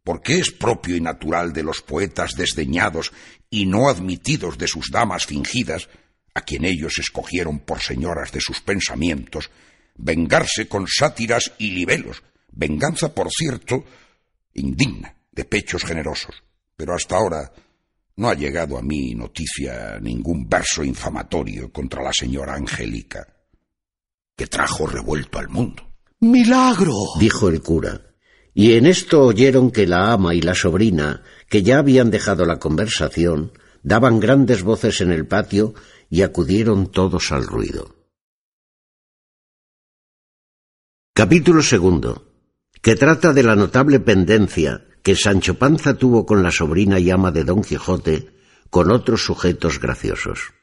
[0.04, 3.12] porque es propio y natural de los poetas desdeñados
[3.48, 5.88] y no admitidos de sus damas fingidas,
[6.34, 9.50] a quien ellos escogieron por señoras de sus pensamientos,
[9.96, 13.86] vengarse con sátiras y libelos, venganza, por cierto,
[14.52, 16.42] indigna, de pechos generosos.
[16.76, 17.50] Pero hasta ahora
[18.16, 23.26] no ha llegado a mí noticia ningún verso infamatorio contra la señora Angélica,
[24.36, 25.85] que trajo revuelto al mundo.
[26.20, 26.94] ¡Milagro!
[27.20, 28.14] dijo el cura.
[28.54, 32.58] Y en esto oyeron que la ama y la sobrina, que ya habían dejado la
[32.58, 33.52] conversación,
[33.82, 35.74] daban grandes voces en el patio
[36.08, 37.94] y acudieron todos al ruido.
[41.12, 42.32] Capítulo segundo,
[42.80, 47.30] que trata de la notable pendencia que Sancho Panza tuvo con la sobrina y ama
[47.30, 48.34] de Don Quijote
[48.70, 50.55] con otros sujetos graciosos.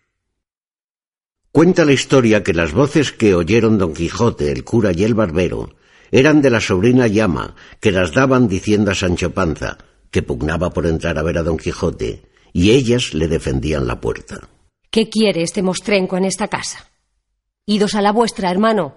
[1.56, 5.76] Cuenta la historia que las voces que oyeron Don Quijote, el cura y el barbero
[6.10, 9.78] eran de la sobrina llama, que las daban diciendo a Sancho Panza,
[10.10, 12.24] que pugnaba por entrar a ver a Don Quijote,
[12.54, 14.50] y ellas le defendían la puerta.
[14.90, 16.90] ¿Qué quiere este mostrenco en esta casa?
[17.68, 18.96] Idos a la vuestra, hermano,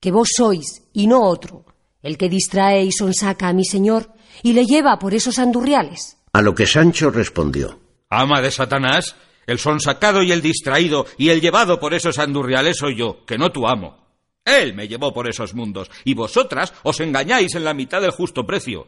[0.00, 1.66] que vos sois, y no otro,
[2.02, 6.16] el que distrae y sonsaca a mi señor y le lleva por esos andurriales.
[6.32, 7.78] A lo que Sancho respondió.
[8.08, 9.14] Ama de Satanás,
[9.48, 13.50] el sonsacado y el distraído y el llevado por esos andurriales soy yo, que no
[13.50, 13.96] tu amo.
[14.44, 18.46] Él me llevó por esos mundos, y vosotras os engañáis en la mitad del justo
[18.46, 18.86] precio.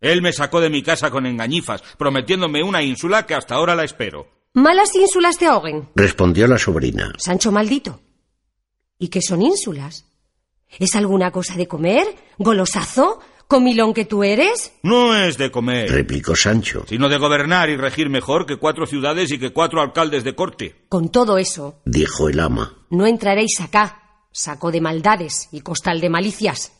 [0.00, 3.84] Él me sacó de mi casa con engañifas, prometiéndome una ínsula que hasta ahora la
[3.84, 4.26] espero.
[4.54, 5.90] Malas ínsulas te ahoguen.
[5.94, 7.12] Respondió la sobrina.
[7.18, 8.00] Sancho maldito.
[8.98, 10.06] ¿Y qué son ínsulas?
[10.78, 12.06] ¿Es alguna cosa de comer?
[12.38, 13.20] ¿Golosazo?
[13.48, 14.72] ¿Comilón que tú eres?
[14.82, 16.84] No es de comer, Replicó Sancho.
[16.86, 20.84] sino de gobernar y regir mejor que cuatro ciudades y que cuatro alcaldes de corte.
[20.90, 22.76] Con todo eso, Dijo el ama.
[22.90, 26.72] no entraréis acá, saco de maldades y costal de malicias.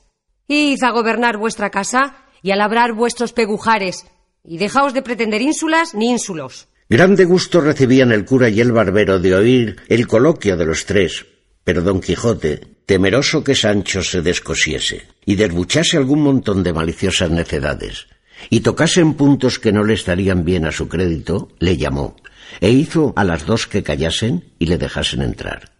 [0.47, 4.07] Id a gobernar vuestra casa y a labrar vuestros pegujares,
[4.45, 6.69] y dejaos de pretender ínsulas ni ínsulos.
[6.91, 11.25] Grande gusto recibían el cura y el barbero de oír el coloquio de los tres,
[11.65, 18.07] pero don Quijote, temeroso que Sancho se descosiese y derbuchase algún montón de maliciosas necedades,
[18.49, 22.17] y tocase en puntos que no le estarían bien a su crédito, le llamó,
[22.63, 25.71] e hizo a las dos que callasen y le dejasen entrar.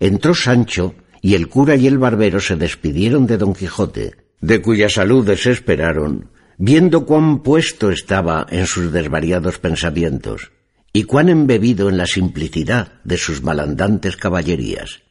[0.00, 4.88] Entró Sancho, y el cura y el barbero se despidieron de don Quijote, de cuya
[4.88, 10.50] salud desesperaron, viendo cuán puesto estaba en sus desvariados pensamientos,
[10.92, 15.04] y cuán embebido en la simplicidad de sus malandantes caballerías.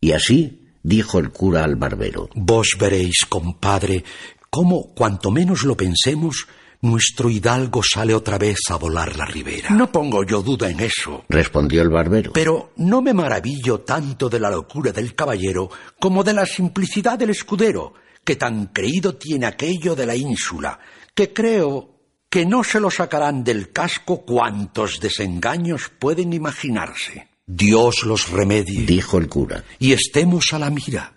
[0.00, 2.28] Y así dijo el cura al barbero.
[2.34, 4.04] Vos veréis, compadre,
[4.50, 6.46] cómo, cuanto menos lo pensemos,
[6.82, 9.70] nuestro hidalgo sale otra vez a volar la ribera.
[9.70, 11.24] No pongo yo duda en eso.
[11.28, 12.32] Respondió el barbero.
[12.32, 17.30] Pero no me maravillo tanto de la locura del caballero como de la simplicidad del
[17.30, 20.78] escudero, que tan creído tiene aquello de la ínsula,
[21.14, 22.00] que creo
[22.30, 27.29] que no se lo sacarán del casco cuantos desengaños pueden imaginarse.
[27.52, 29.64] Dios los remedie dijo el cura.
[29.78, 31.14] y estemos a la mira.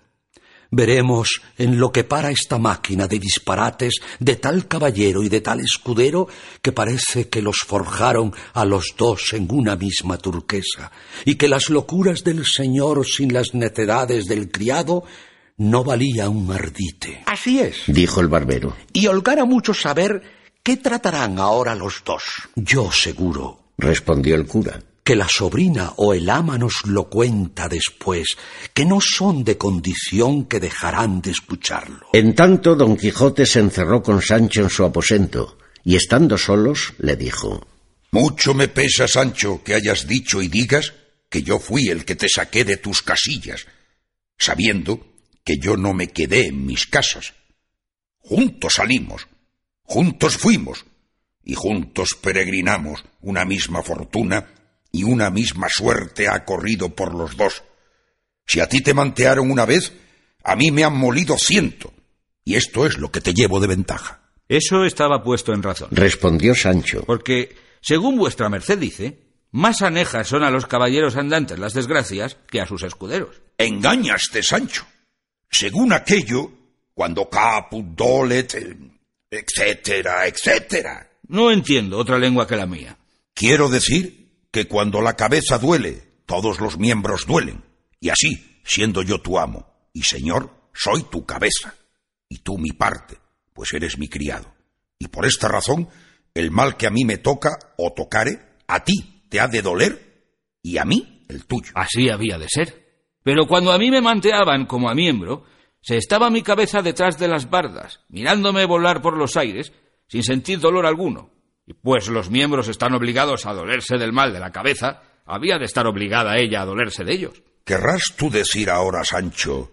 [0.72, 5.60] Veremos en lo que para esta máquina de disparates de tal caballero y de tal
[5.60, 6.28] escudero
[6.64, 10.92] que parece que los forjaron a los dos en una misma turquesa,
[11.26, 15.04] y que las locuras del señor sin las necedades del criado
[15.58, 17.22] no valía un ardite.
[17.28, 17.84] Así es.
[17.86, 18.76] Dijo el barbero.
[18.92, 20.24] Y holgara mucho saber
[20.64, 22.24] qué tratarán ahora los dos.
[22.56, 24.80] Yo seguro Respondió el cura.
[25.04, 28.38] Que la sobrina o el ama nos lo cuenta después,
[28.74, 32.08] que no son de condición que dejarán de escucharlo.
[32.14, 37.16] En tanto, don Quijote se encerró con Sancho en su aposento, y estando solos, le
[37.16, 37.68] dijo.
[38.12, 40.94] Mucho me pesa, Sancho, que hayas dicho y digas
[41.30, 43.66] que yo fui el que te saqué de tus casillas,
[44.38, 45.06] sabiendo
[45.44, 47.34] que yo no me quedé en mis casas.
[48.20, 49.28] Juntos salimos,
[49.82, 50.86] juntos fuimos,
[51.44, 54.53] y juntos peregrinamos una misma fortuna
[54.94, 57.64] y una misma suerte ha corrido por los dos.
[58.46, 59.92] Si a ti te mantearon una vez,
[60.44, 61.92] a mí me han molido ciento,
[62.46, 64.22] y esto es lo que te llevo de ventaja.
[64.48, 65.90] Eso estaba puesto en razón.
[65.92, 67.04] Respondió Sancho.
[67.06, 69.20] Porque, según vuestra merced dice,
[69.52, 73.42] más anejas son a los caballeros andantes las desgracias que a sus escuderos.
[73.58, 74.86] Engañaste, Sancho.
[75.50, 76.52] Según aquello,
[76.94, 78.56] cuando caput dolet,
[79.32, 81.10] etcétera, etcétera.
[81.30, 82.98] No entiendo otra lengua que la mía.
[83.34, 84.23] Quiero decir
[84.54, 87.64] que cuando la cabeza duele, todos los miembros duelen.
[88.00, 91.74] Y así, siendo yo tu amo y señor, soy tu cabeza.
[92.30, 93.18] Y tú mi parte,
[93.52, 94.54] pues eres mi criado.
[95.00, 95.90] Y por esta razón,
[96.36, 100.38] el mal que a mí me toca o tocare, a ti te ha de doler
[100.62, 101.72] y a mí el tuyo.
[101.74, 103.08] Así había de ser.
[103.24, 105.46] Pero cuando a mí me manteaban como a miembro,
[105.82, 109.74] se estaba mi cabeza detrás de las bardas, mirándome volar por los aires,
[110.08, 111.33] sin sentir dolor alguno.
[111.66, 115.66] Y pues los miembros están obligados a dolerse del mal de la cabeza, había de
[115.66, 117.42] estar obligada ella a dolerse de ellos.
[117.64, 119.72] ¿Querrás tú decir ahora, Sancho,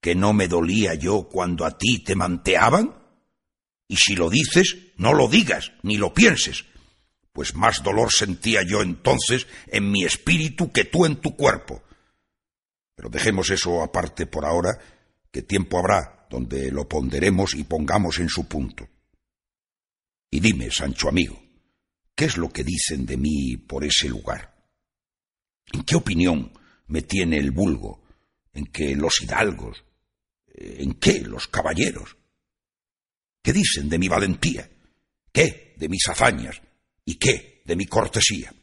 [0.00, 2.94] que no me dolía yo cuando a ti te manteaban?
[3.88, 6.66] Y si lo dices, no lo digas, ni lo pienses,
[7.32, 11.82] pues más dolor sentía yo entonces en mi espíritu que tú en tu cuerpo.
[12.94, 14.78] Pero dejemos eso aparte por ahora,
[15.30, 18.88] que tiempo habrá donde lo ponderemos y pongamos en su punto.
[20.34, 21.40] Y dime, Sancho amigo,
[22.14, 24.66] ¿qué es lo que dicen de mí por ese lugar?
[25.70, 26.50] ¿En qué opinión
[26.86, 28.02] me tiene el vulgo?
[28.54, 29.84] ¿En qué los hidalgos?
[30.46, 32.16] ¿En qué los caballeros?
[33.42, 34.70] ¿Qué dicen de mi valentía?
[35.30, 36.62] ¿Qué de mis hazañas?
[37.04, 38.54] ¿Y qué de mi cortesía?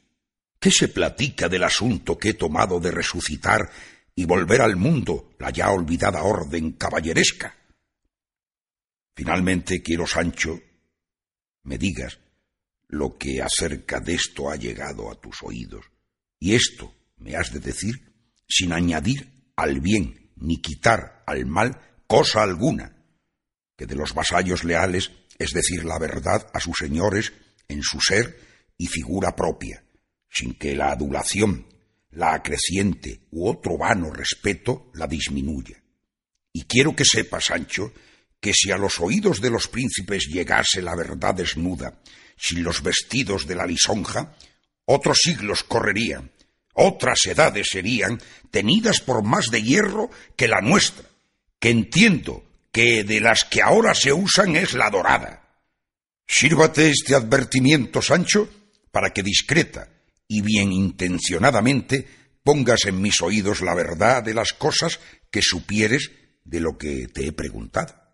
[0.60, 3.70] ¿Qué se platica del asunto que he tomado de resucitar
[4.16, 7.56] y volver al mundo la ya olvidada orden caballeresca?
[9.16, 10.60] Finalmente quiero, Sancho,
[11.64, 12.20] me digas
[12.88, 15.86] lo que acerca de esto ha llegado a tus oídos.
[16.40, 18.14] Y esto me has de decir
[18.48, 22.96] sin añadir al bien ni quitar al mal cosa alguna,
[23.78, 27.32] que de los vasallos leales, es decir, la verdad a sus señores,
[27.68, 28.40] en su ser
[28.78, 29.84] y figura propia,
[30.30, 31.68] sin que la adulación,
[32.12, 35.84] la acreciente u otro vano respeto la disminuya.
[36.52, 37.94] Y quiero que sepa, Sancho,
[38.40, 42.00] que si a los oídos de los príncipes llegase la verdad desnuda,
[42.38, 44.36] sin los vestidos de la lisonja,
[44.86, 46.32] otros siglos correrían,
[46.74, 48.22] otras edades serían
[48.52, 51.06] tenidas por más de hierro que la nuestra,
[51.60, 55.40] que entiendo que de las que ahora se usan es la dorada.
[56.28, 58.50] Sírvate este advertimiento, Sancho,
[58.92, 59.90] para que discreta
[60.28, 62.08] y bien intencionadamente
[62.44, 65.00] pongas en mis oídos la verdad de las cosas
[65.32, 66.12] que supieres
[66.44, 68.09] de lo que te he preguntado.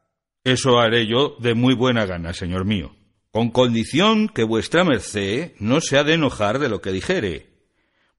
[0.45, 2.95] Eso haré yo de muy buena gana, señor mío,
[3.31, 7.49] con condición que vuestra merced no se ha de enojar de lo que dijere,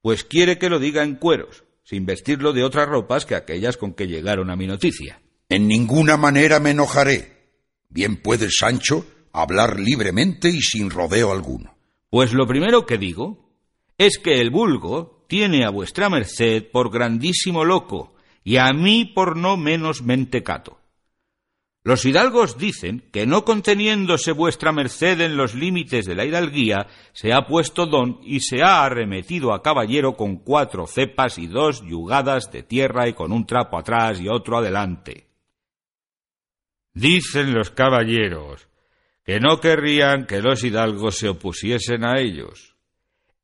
[0.02, 3.94] pues quiere que lo diga en cueros, sin vestirlo de otras ropas que aquellas con
[3.94, 5.22] que llegaron a mi noticia.
[5.48, 7.52] En ninguna manera me enojaré.
[7.88, 11.76] Bien puedes, Sancho, hablar libremente y sin rodeo alguno.
[12.10, 13.52] Pues lo primero que digo
[13.98, 19.36] es que el vulgo tiene a vuestra merced por grandísimo loco y a mí por
[19.36, 20.80] no menos mentecato.
[21.86, 27.32] Los hidalgos dicen que no conteniéndose vuestra merced en los límites de la hidalguía, se
[27.32, 32.50] ha puesto don y se ha arremetido a caballero con cuatro cepas y dos yugadas
[32.50, 35.28] de tierra y con un trapo atrás y otro adelante.
[36.92, 38.66] Dicen los caballeros
[39.24, 42.74] que no querrían que los hidalgos se opusiesen a ellos,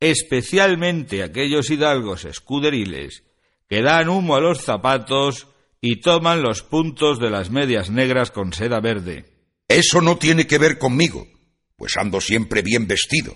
[0.01, 3.23] especialmente aquellos hidalgos escuderiles
[3.69, 5.47] que dan humo a los zapatos
[5.85, 9.25] y toman los puntos de las medias negras con seda verde.
[9.67, 11.27] Eso no tiene que ver conmigo,
[11.75, 13.35] pues ando siempre bien vestido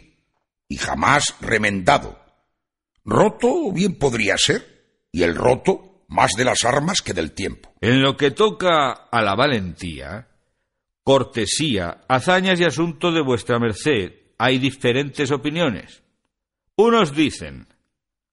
[0.70, 2.18] y jamás remendado.
[3.04, 7.74] Roto bien podría ser, y el roto más de las armas que del tiempo.
[7.82, 10.30] En lo que toca a la valentía,
[11.04, 16.02] cortesía, hazañas y asunto de vuestra merced, hay diferentes opiniones.
[16.78, 17.68] Unos dicen,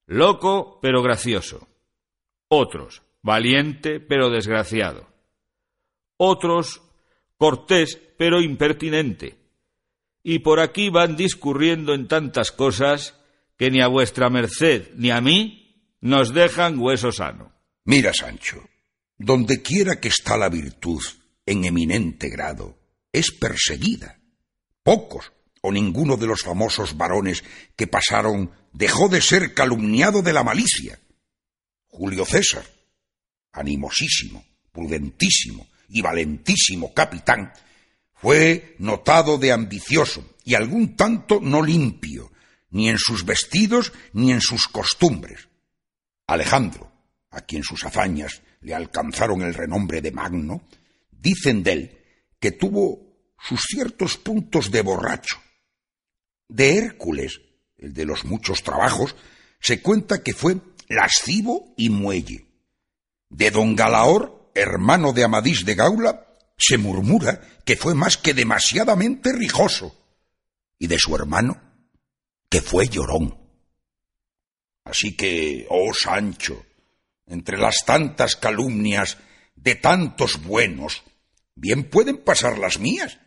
[0.05, 1.67] loco pero gracioso.
[2.47, 5.07] Otros, valiente pero desgraciado.
[6.15, 6.83] Otros,
[7.37, 9.35] cortés pero impertinente.
[10.21, 13.15] Y por aquí van discurriendo en tantas cosas
[13.57, 17.51] que ni a vuestra merced ni a mí nos dejan hueso sano.
[17.85, 18.63] Mira, Sancho,
[19.17, 21.01] donde quiera que está la virtud
[21.47, 22.77] en eminente grado,
[23.11, 24.19] es perseguida.
[24.83, 27.43] Pocos o ninguno de los famosos varones
[27.75, 30.99] que pasaron dejó de ser calumniado de la malicia.
[31.87, 32.65] Julio César,
[33.55, 37.51] animosísimo, prudentísimo y valentísimo capitán,
[38.13, 42.31] fue notado de ambicioso y algún tanto no limpio,
[42.69, 45.47] ni en sus vestidos ni en sus costumbres.
[46.27, 46.91] Alejandro,
[47.31, 50.63] a quien sus hazañas le alcanzaron el renombre de magno,
[51.11, 51.97] dicen de él
[52.39, 53.05] que tuvo
[53.39, 55.37] sus ciertos puntos de borracho.
[56.47, 57.41] De Hércules,
[57.77, 59.15] el de los muchos trabajos,
[59.59, 62.44] se cuenta que fue lascivo y muelle.
[63.29, 69.33] De don Galaor, hermano de Amadís de Gaula, se murmura que fue más que demasiadamente
[69.33, 69.95] rijoso,
[70.79, 71.61] y de su hermano,
[72.49, 73.37] que fue llorón.
[74.85, 76.65] Así que, oh Sancho,
[77.25, 79.17] entre las tantas calumnias
[79.55, 81.03] de tantos buenos,
[81.55, 83.17] bien pueden pasar las mías,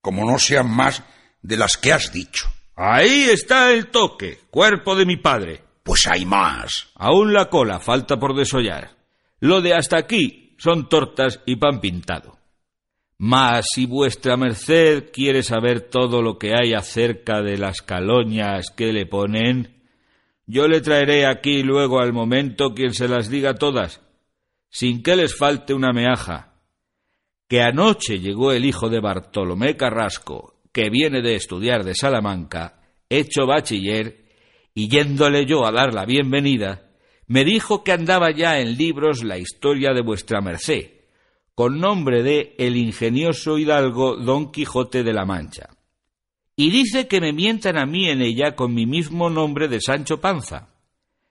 [0.00, 1.02] como no sean más
[1.42, 2.50] de las que has dicho.
[2.74, 5.62] Ahí está el toque, cuerpo de mi padre.
[5.82, 6.88] Pues hay más.
[6.96, 8.95] Aún la cola falta por desollar.
[9.40, 12.36] Lo de hasta aquí son tortas y pan pintado.
[13.18, 18.92] Mas si vuestra merced quiere saber todo lo que hay acerca de las caloñas que
[18.92, 19.82] le ponen,
[20.46, 24.02] yo le traeré aquí luego al momento quien se las diga todas,
[24.68, 26.54] sin que les falte una meaja.
[27.48, 33.46] Que anoche llegó el hijo de Bartolomé Carrasco, que viene de estudiar de Salamanca, hecho
[33.46, 34.26] bachiller,
[34.74, 36.85] y yéndole yo a dar la bienvenida,
[37.26, 40.90] me dijo que andaba ya en libros la historia de vuestra merced,
[41.54, 45.70] con nombre de el ingenioso hidalgo Don Quijote de la Mancha.
[46.54, 50.20] Y dice que me mientan a mí en ella con mi mismo nombre de Sancho
[50.20, 50.68] Panza,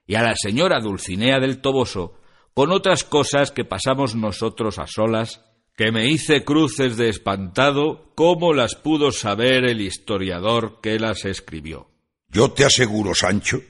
[0.07, 2.19] y a la señora Dulcinea del Toboso
[2.53, 5.43] con otras cosas que pasamos nosotros a solas,
[5.75, 11.89] que me hice cruces de espantado cómo las pudo saber el historiador que las escribió.
[12.29, 13.61] Yo te aseguro, Sancho,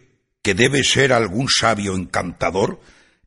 [0.46, 2.80] que debe ser algún sabio encantador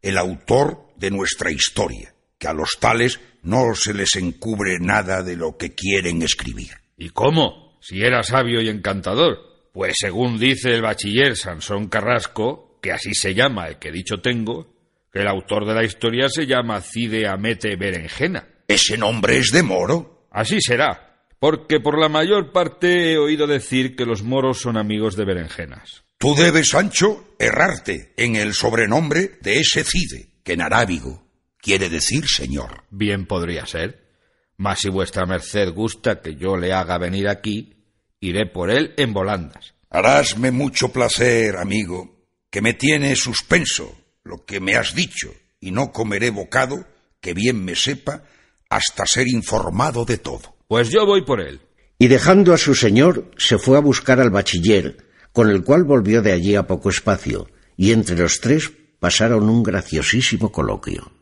[0.03, 5.35] el autor de nuestra historia, que a los tales no se les encubre nada de
[5.35, 6.75] lo que quieren escribir.
[6.97, 7.77] ¿Y cómo?
[7.81, 9.37] Si era sabio y encantador.
[9.73, 14.73] Pues según dice el bachiller Sansón Carrasco, que así se llama el que dicho tengo,
[15.13, 18.47] que el autor de la historia se llama Cide Amete Berenjena.
[18.69, 20.29] Ese nombre es de moro.
[20.31, 25.17] Así será, porque por la mayor parte he oído decir que los moros son amigos
[25.17, 26.05] de berenjenas.
[26.19, 31.25] Tú debes, Sancho, errarte en el sobrenombre de ese Cide, que en arábigo
[31.59, 32.83] quiere decir señor.
[32.91, 34.09] Bien podría ser.
[34.57, 37.77] Mas si vuestra merced gusta que yo le haga venir aquí,
[38.19, 39.75] iré por él en volandas.
[39.91, 45.93] Harásme mucho placer, amigo, que me tiene suspenso lo que me has dicho, y no
[45.93, 46.85] comeré bocado
[47.21, 48.25] que bien me sepa
[48.69, 50.57] hasta ser informado de todo.
[50.67, 51.61] Pues yo voy por él.
[51.99, 56.23] Y dejando a su señor, se fue a buscar al bachiller, con el cual volvió
[56.23, 61.13] de allí a poco espacio, y entre los tres pasaron un graciosísimo coloquio.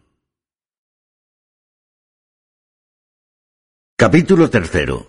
[3.97, 5.07] Capítulo tercero.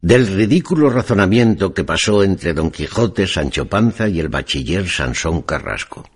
[0.00, 6.08] Del ridículo razonamiento que pasó entre don Quijote, Sancho Panza y el bachiller Sansón Carrasco.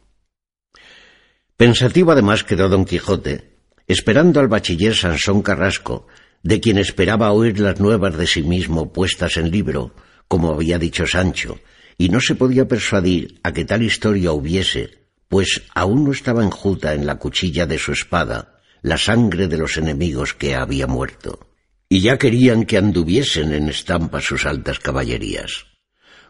[1.56, 6.06] Pensativo además quedó don Quijote, esperando al bachiller Sansón Carrasco,
[6.42, 9.94] de quien esperaba oír las nuevas de sí mismo puestas en libro,
[10.28, 11.58] como había dicho Sancho,
[11.98, 16.94] y no se podía persuadir a que tal historia hubiese, pues aún no estaba enjuta
[16.94, 21.46] en la cuchilla de su espada la sangre de los enemigos que había muerto
[21.88, 25.66] y ya querían que anduviesen en estampa sus altas caballerías.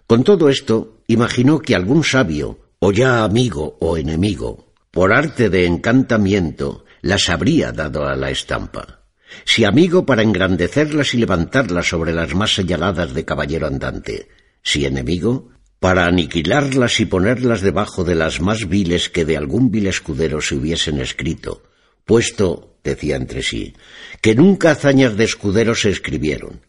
[0.06, 5.66] Con todo esto, imaginó que algún sabio, o ya amigo o enemigo, por arte de
[5.66, 9.04] encantamiento, las habría dado a la estampa.
[9.44, 14.28] Si amigo para engrandecerlas y levantarlas sobre las más señaladas de caballero andante,
[14.62, 15.50] si enemigo
[15.80, 20.54] para aniquilarlas y ponerlas debajo de las más viles que de algún vil escudero se
[20.54, 21.62] hubiesen escrito,
[22.04, 23.74] puesto, decía entre sí,
[24.20, 26.62] que nunca hazañas de escudero se escribieron.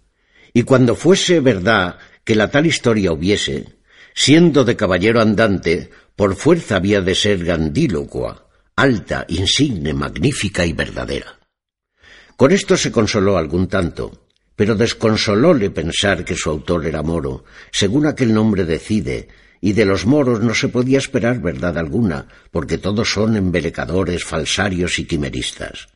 [0.53, 3.77] Y cuando fuese verdad que la tal historia hubiese,
[4.13, 11.39] siendo de caballero andante, por fuerza había de ser gandílocua, alta, insigne, magnífica y verdadera.
[12.35, 14.26] Con esto se consoló algún tanto,
[14.57, 19.29] pero desconsolóle pensar que su autor era moro, según aquel nombre decide,
[19.61, 24.97] y de los moros no se podía esperar verdad alguna, porque todos son embelecadores, falsarios
[24.97, 25.89] y quimeristas.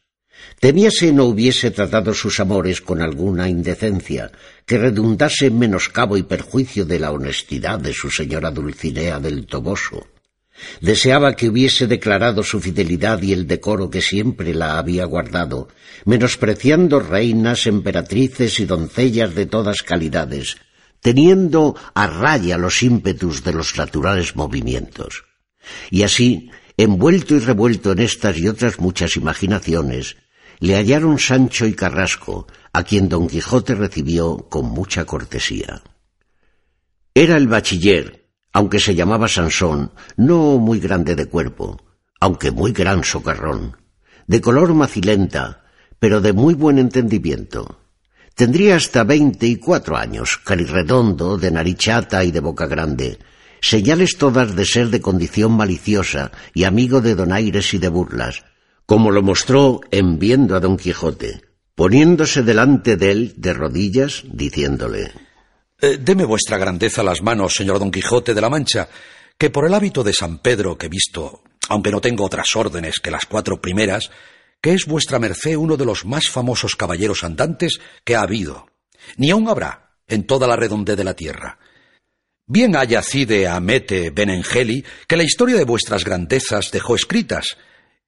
[0.60, 4.32] Temíase no hubiese tratado sus amores con alguna indecencia,
[4.68, 10.06] que redundase en menoscabo y perjuicio de la honestidad de su señora Dulcinea del Toboso.
[10.80, 15.68] Deseaba que hubiese declarado su fidelidad y el decoro que siempre la había guardado,
[16.06, 20.58] menospreciando reinas, emperatrices y doncellas de todas calidades,
[21.02, 25.26] teniendo a raya los ímpetus de los naturales movimientos.
[25.90, 30.18] Y así, envuelto y revuelto en estas y otras muchas imaginaciones,
[30.60, 35.82] le hallaron Sancho y Carrasco, a quien don Quijote recibió con mucha cortesía.
[37.14, 38.21] Era el bachiller,
[38.54, 41.82] aunque se llamaba Sansón, no muy grande de cuerpo,
[42.20, 43.78] aunque muy gran socarrón,
[44.28, 45.64] de color macilenta,
[46.00, 47.82] pero de muy buen entendimiento,
[48.36, 53.20] Tendría hasta veinte y cuatro años, carirredondo, de narichata y de boca grande,
[53.60, 58.44] señales todas de ser de condición maliciosa y amigo de donaires y de burlas,
[58.86, 61.42] como lo mostró en viendo a don Quijote,
[61.76, 65.12] poniéndose delante de él de rodillas, diciéndole
[65.82, 68.88] eh, Deme vuestra grandeza las manos, señor don Quijote de la Mancha,
[69.38, 73.00] que por el hábito de San Pedro que he visto, aunque no tengo otras órdenes
[73.00, 74.12] que las cuatro primeras,
[74.62, 78.68] que es vuestra merced uno de los más famosos caballeros andantes que ha habido,
[79.18, 81.58] ni aún habrá en toda la redondez de la tierra.
[82.46, 87.58] Bien haya Cide Amete Benengeli que la historia de vuestras grandezas dejó escritas,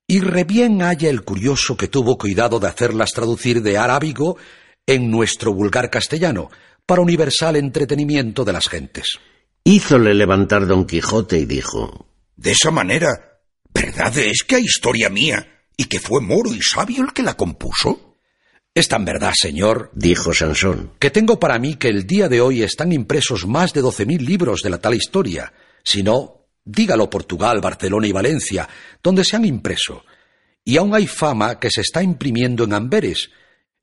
[0.06, 4.38] y re bien haya el curioso que tuvo cuidado de hacerlas traducir de arábigo
[4.86, 6.50] en nuestro vulgar castellano,
[6.86, 9.20] para universal entretenimiento de las gentes.
[9.64, 13.40] Hízole levantar don Quijote y dijo De esa manera,
[13.74, 17.36] ¿verdad es que hay historia mía y que fue moro y sabio el que la
[17.36, 18.18] compuso?
[18.76, 22.64] Es tan verdad, señor, dijo Sansón, que tengo para mí que el día de hoy
[22.64, 25.54] están impresos más de doce mil libros de la tal historia.
[25.84, 28.68] Si no, dígalo Portugal, Barcelona y Valencia,
[29.04, 30.04] donde se han impreso.
[30.66, 33.30] Y aún hay fama que se está imprimiendo en Amberes,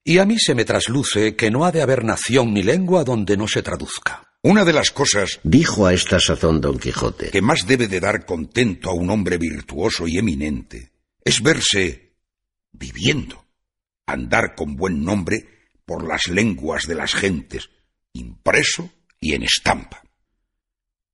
[0.05, 3.37] y a mí se me trasluce que no ha de haber nación ni lengua donde
[3.37, 4.31] no se traduzca.
[4.43, 8.25] Una de las cosas, dijo a esta sazón don Quijote, que más debe de dar
[8.25, 10.93] contento a un hombre virtuoso y eminente,
[11.23, 12.15] es verse
[12.73, 13.45] viviendo,
[14.07, 17.69] andar con buen nombre por las lenguas de las gentes,
[18.15, 18.91] impreso
[19.21, 20.03] y en estampa.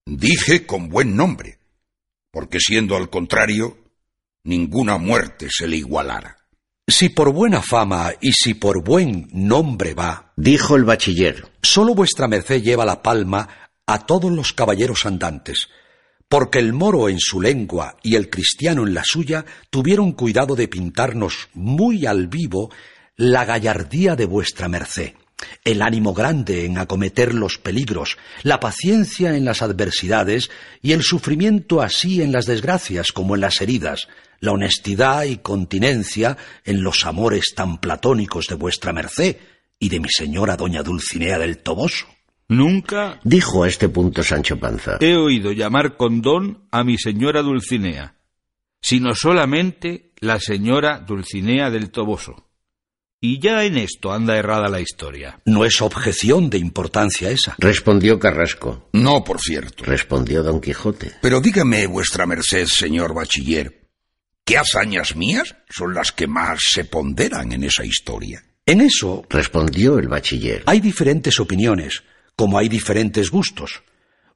[0.04, 1.58] Dije con buen nombre,
[2.30, 3.76] porque siendo al contrario,
[4.44, 6.35] ninguna muerte se le igualara.
[6.88, 12.28] Si por buena fama y si por buen nombre va, dijo el bachiller, sólo vuestra
[12.28, 13.48] merced lleva la palma
[13.86, 15.66] a todos los caballeros andantes,
[16.28, 20.68] porque el moro en su lengua y el cristiano en la suya tuvieron cuidado de
[20.68, 22.70] pintarnos muy al vivo
[23.16, 25.14] la gallardía de vuestra merced.
[25.64, 30.50] El ánimo grande en acometer los peligros, la paciencia en las adversidades
[30.82, 34.08] y el sufrimiento así en las desgracias como en las heridas,
[34.40, 39.36] la honestidad y continencia en los amores tan platónicos de vuestra merced
[39.78, 42.06] y de mi señora doña Dulcinea del Toboso.
[42.48, 44.98] Nunca Dijo a este punto Sancho Panza.
[45.00, 48.14] he oído llamar con don a mi señora Dulcinea,
[48.80, 52.46] sino solamente la señora Dulcinea del Toboso.
[53.20, 55.40] Y ya en esto anda errada la historia.
[55.46, 57.56] No es objeción de importancia esa.
[57.58, 58.88] Respondió Carrasco.
[58.92, 59.84] No, por cierto.
[59.84, 61.12] Respondió Don Quijote.
[61.22, 63.88] Pero dígame, vuestra merced, señor bachiller,
[64.44, 68.44] ¿qué hazañas mías son las que más se ponderan en esa historia?
[68.66, 70.62] En eso Respondió el bachiller.
[70.66, 72.02] hay diferentes opiniones,
[72.36, 73.82] como hay diferentes gustos.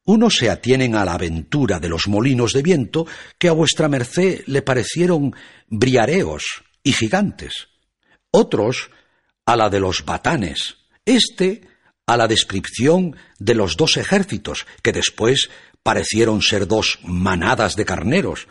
[0.04, 3.06] Unos se atienen a la aventura de los molinos de viento
[3.38, 5.34] que a vuestra merced le parecieron
[5.68, 6.44] briareos
[6.82, 7.69] y gigantes.
[8.30, 8.90] Otros
[9.46, 10.76] a la de los batanes.
[11.04, 11.68] Este
[12.06, 15.48] a la descripción de los dos ejércitos que después
[15.82, 18.48] parecieron ser dos manadas de carneros.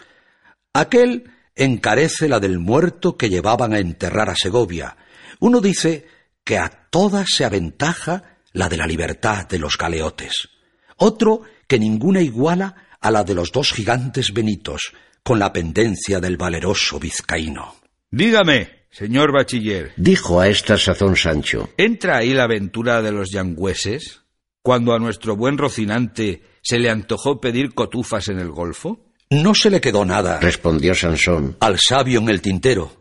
[0.73, 4.95] Aquel encarece la del muerto que llevaban a enterrar a Segovia.
[5.39, 6.07] Uno dice
[6.43, 10.49] que a todas se aventaja la de la libertad de los galeotes.
[10.95, 16.37] Otro que ninguna iguala a la de los dos gigantes benitos, con la pendencia del
[16.37, 17.75] valeroso vizcaíno.
[18.09, 21.69] Dígame, señor bachiller, Dijo a esta sazón Sancho.
[21.77, 24.21] ¿entra ahí la aventura de los yangüeses?
[24.61, 29.05] Cuando a nuestro buen Rocinante se le antojó pedir cotufas en el Golfo?
[29.29, 31.55] No se le quedó nada Respondió Sansón.
[31.59, 32.91] al sabio en el tintero.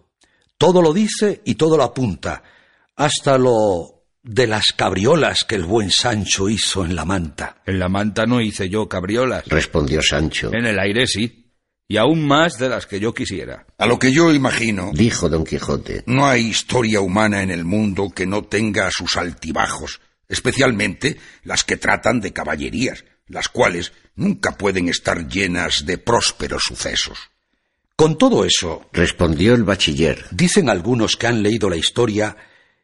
[0.57, 2.43] Todo lo dice y todo lo apunta,
[2.97, 7.62] hasta lo de las cabriolas que el buen Sancho hizo en la manta.
[7.64, 9.47] En la manta no hice yo cabriolas.
[9.47, 10.51] Respondió Sancho.
[10.53, 11.47] En el aire sí.
[11.91, 13.66] Y aún más de las que yo quisiera.
[13.78, 16.03] A lo que yo imagino, Dijo Don Quijote.
[16.07, 21.78] no hay historia humana en el mundo que no tenga sus altibajos, especialmente las que
[21.78, 27.18] tratan de caballerías, las cuales nunca pueden estar llenas de prósperos sucesos.
[27.97, 30.26] Con todo eso, Respondió el bachiller.
[30.30, 32.36] dicen algunos que han leído la historia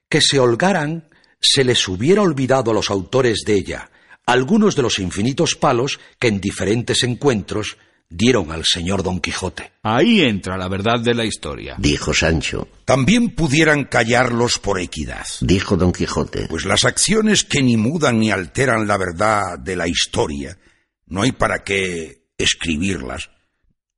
[0.08, 1.08] que se holgaran
[1.40, 3.90] se les hubiera olvidado a los autores de ella
[4.26, 7.76] algunos de los infinitos palos que en diferentes encuentros
[8.16, 9.72] dieron al señor Don Quijote.
[9.82, 11.74] Ahí entra la verdad de la historia.
[11.78, 12.68] Dijo Sancho.
[12.84, 16.46] También pudieran callarlos por equidad, Dijo Don Quijote.
[16.48, 20.56] pues las acciones que ni mudan ni alteran la verdad de la historia,
[21.06, 23.30] no hay para qué escribirlas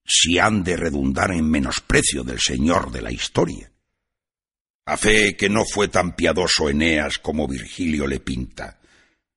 [0.04, 3.70] si han de redundar en menosprecio del señor de la historia.
[4.86, 8.78] A fe que no fue tan piadoso Eneas como Virgilio le pinta,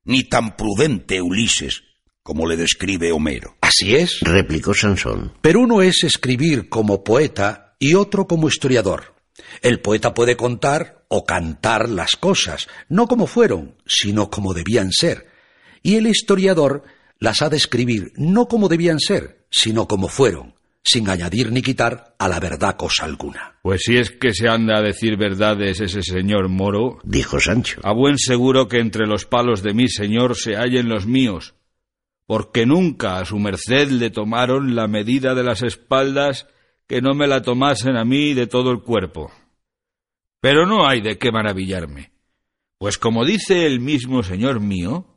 [0.06, 1.84] ni tan prudente Ulises
[2.24, 3.56] como le describe Homero.
[3.62, 4.20] Así es.
[4.22, 5.34] Replicó Sansón.
[5.42, 9.16] Pero uno es escribir como poeta y otro como historiador.
[9.62, 15.28] El poeta puede contar o cantar las cosas, no como fueron, sino como debían ser.
[15.82, 16.84] Y el historiador
[17.20, 20.54] las ha de escribir no como debían ser, sino como fueron,
[20.84, 23.58] sin añadir ni quitar a la verdad cosa alguna.
[23.62, 27.82] Pues si es que se anda a decir verdades ese señor moro, Dijo Sancho.
[27.84, 31.56] a buen seguro que entre los palos de mi señor se hallen los míos,
[32.30, 36.48] porque nunca a su merced le tomaron la medida de las espaldas
[36.86, 39.32] que no me la tomasen a mí de todo el cuerpo.
[40.40, 42.12] Pero no hay de qué maravillarme,
[42.78, 45.08] pues como dice el mismo señor mío,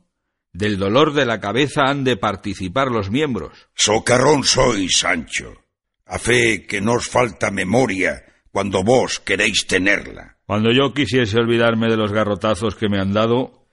[0.53, 3.69] del dolor de la cabeza han de participar los miembros.
[3.75, 5.53] Socarrón sois, Sancho.
[6.07, 10.37] A fe que no os falta memoria cuando vos queréis tenerla.
[10.47, 13.67] Cuando yo quisiese olvidarme de los garrotazos que me han dado,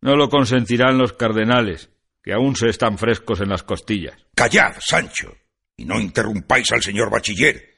[0.00, 1.90] no lo consentirán los cardenales,
[2.24, 4.16] que aún se están frescos en las costillas.
[4.34, 5.36] Callad, Sancho,
[5.76, 7.74] y no interrumpáis al señor bachiller,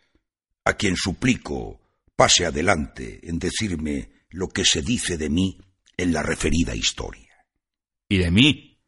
[0.64, 1.80] a quien suplico
[2.14, 5.58] pase adelante en decirme lo que se dice de mí
[5.96, 7.44] en la referida historia.
[8.08, 8.78] Y de mí,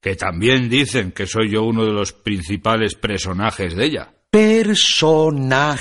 [0.00, 4.14] que también dicen que soy yo uno de los principales personajes de ella.
[4.30, 5.80] Personajes,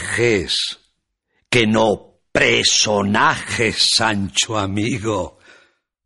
[1.48, 5.41] que no personajes, Sancho amigo.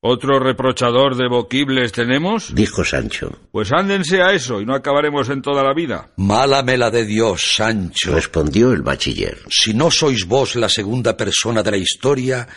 [0.08, 2.54] ¿Otro reprochador de boquibles tenemos?
[2.54, 3.40] Dijo Sancho.
[3.52, 6.12] Pues ándense a eso y no acabaremos en toda la vida.
[6.18, 8.14] Mala me la de Dios, Sancho.
[8.14, 9.40] Respondió el bachiller.
[9.50, 12.48] si no sois vos la segunda persona de la historia,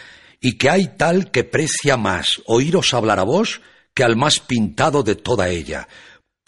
[0.42, 3.62] y que hay tal que precia más oíros hablar a vos
[3.94, 5.88] que al más pintado de toda ella,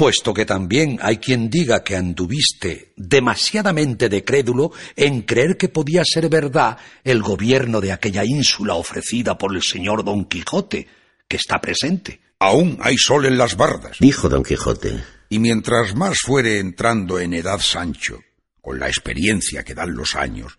[0.01, 6.05] puesto que también hay quien diga que anduviste demasiadamente de crédulo en creer que podía
[6.07, 10.89] ser verdad el gobierno de aquella ínsula ofrecida por el señor Don Quijote,
[11.29, 12.19] que está presente.
[12.39, 15.05] Aún hay sol en las bardas, Dijo Don Quijote.
[15.29, 18.21] y mientras más fuere entrando en edad Sancho,
[18.63, 20.59] con la experiencia que dan los años,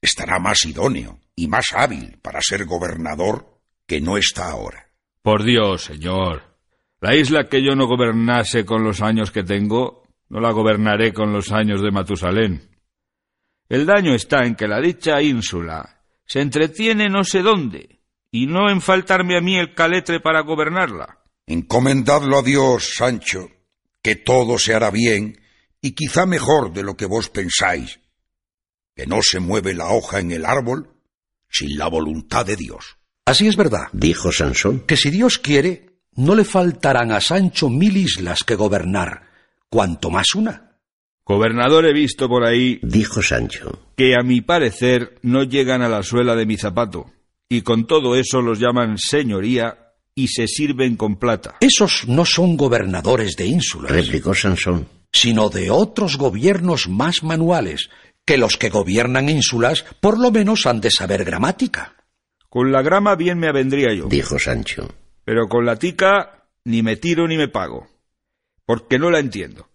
[0.00, 4.88] estará más idóneo y más hábil para ser gobernador que no está ahora.
[5.20, 6.47] Por Dios, señor.
[7.00, 11.32] La isla que yo no gobernase con los años que tengo, no la gobernaré con
[11.32, 12.76] los años de Matusalén.
[13.68, 18.70] El daño está en que la dicha ínsula se entretiene no sé dónde, y no
[18.70, 21.22] en faltarme a mí el caletre para gobernarla.
[21.46, 23.48] Encomendadlo a Dios, Sancho,
[24.02, 25.40] que todo se hará bien,
[25.80, 28.00] y quizá mejor de lo que vos pensáis,
[28.94, 30.94] que no se mueve la hoja en el árbol
[31.48, 32.98] sin la voluntad de Dios.
[33.24, 35.87] Así es verdad, dijo Sansón, que si Dios quiere,
[36.18, 39.22] no le faltarán a Sancho mil islas que gobernar,
[39.70, 40.72] cuanto más una.
[41.24, 46.02] Gobernador he visto por ahí, dijo Sancho, que a mi parecer no llegan a la
[46.02, 47.06] suela de mi zapato,
[47.48, 51.56] y con todo eso los llaman señoría y se sirven con plata.
[51.60, 57.90] Esos no son gobernadores de ínsulas, replicó Sansón, sino de otros gobiernos más manuales,
[58.24, 61.94] que los que gobiernan ínsulas por lo menos han de saber gramática.
[62.48, 64.06] Con la grama bien me avendría yo.
[64.08, 64.88] Dijo Sancho.
[65.28, 67.86] Pero con la tica ni me tiro ni me pago,
[68.64, 69.68] porque no la entiendo.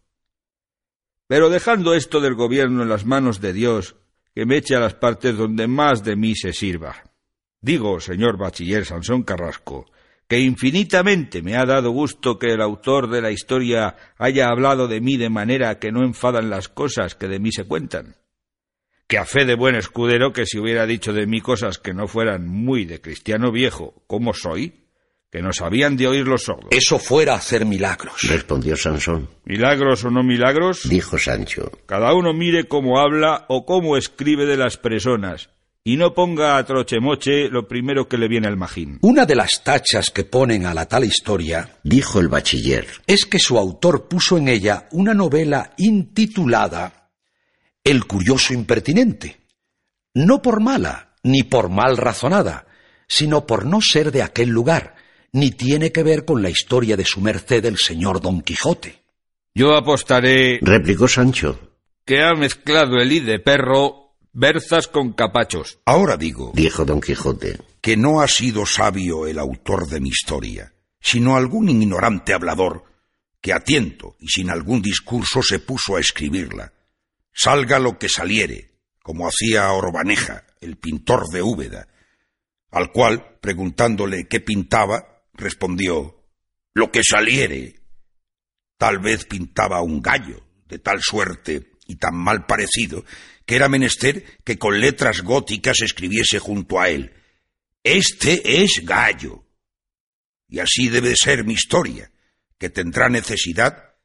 [1.28, 3.96] Pero dejando esto del gobierno en las manos de Dios,
[4.34, 7.04] que me eche a las partes donde más de mí se sirva.
[7.62, 9.86] Digo, señor bachiller Sansón Carrasco,
[10.28, 15.02] que infinitamente me ha dado gusto que el autor de la historia haya hablado de
[15.02, 18.16] mí de manera que no enfadan las cosas que de mí se cuentan
[19.06, 22.08] que a fe de buen escudero que si hubiera dicho de mí cosas que no
[22.08, 24.83] fueran muy de cristiano viejo, como soy,
[25.34, 26.68] que no sabían de oír los sordos.
[26.70, 28.22] Eso fuera hacer milagros.
[28.30, 29.30] Respondió Sansón.
[29.46, 30.88] ¿Milagros o no milagros?
[30.88, 31.72] Dijo Sancho.
[31.88, 35.50] Cada uno mire cómo habla o cómo escribe de las personas,
[35.84, 39.00] y no ponga a trochemoche lo primero que le viene al magín.
[39.02, 43.40] Una de las tachas que ponen a la tal historia, dijo el bachiller, es que
[43.40, 47.10] su autor puso en ella una novela intitulada
[47.84, 49.38] el curioso impertinente,
[50.14, 52.68] no por mala ni por mal razonada,
[53.08, 55.02] sino por no ser de aquel lugar,
[55.34, 59.04] ni tiene que ver con la historia de su merced el señor Don Quijote.
[59.54, 65.80] Yo apostaré, replicó Sancho, que ha mezclado el i de perro berzas con capachos.
[65.86, 70.74] Ahora digo, dijo Don Quijote, que no ha sido sabio el autor de mi historia,
[71.02, 72.86] sino algún ignorante hablador
[73.42, 76.72] que a tiento y sin algún discurso se puso a escribirla
[77.34, 78.72] salga lo que saliere,
[79.02, 81.88] como hacía Orbaneja, el pintor de Úbeda,
[82.72, 86.24] al cual, preguntándole qué pintaba, respondió
[86.74, 87.80] Lo que saliere.
[88.78, 93.06] Tal vez pintaba un gallo, de tal suerte y tan mal parecido,
[93.46, 97.14] que era menester que con letras góticas escribiese junto a él
[97.84, 99.46] Este es gallo.
[100.48, 102.12] Y así debe ser mi historia,
[102.58, 103.96] que tendrá necesidad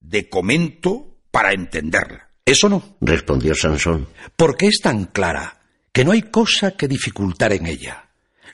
[0.00, 2.30] de comento para entenderla.
[2.44, 5.60] Eso no, respondió Sansón, porque es tan clara
[5.92, 8.05] que no hay cosa que dificultar en ella.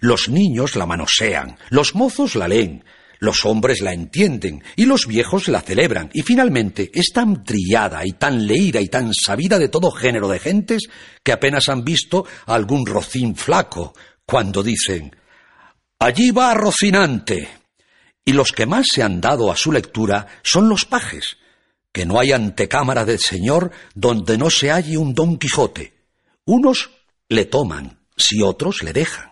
[0.03, 2.85] Los niños la manosean, los mozos la leen,
[3.21, 6.11] los hombres la entienden y los viejos la celebran.
[6.13, 10.41] Y finalmente es tan trillada y tan leída y tan sabida de todo género de
[10.41, 10.89] gentes
[11.23, 13.95] que apenas han visto algún rocín flaco
[14.27, 15.15] cuando dicen
[16.01, 17.49] Allí va Rocinante.
[18.25, 21.37] Y los que más se han dado a su lectura son los pajes,
[21.93, 25.95] que no hay antecámara del Señor donde no se halle un Don Quijote.
[26.45, 26.91] Unos
[27.29, 29.32] le toman, si otros le dejan.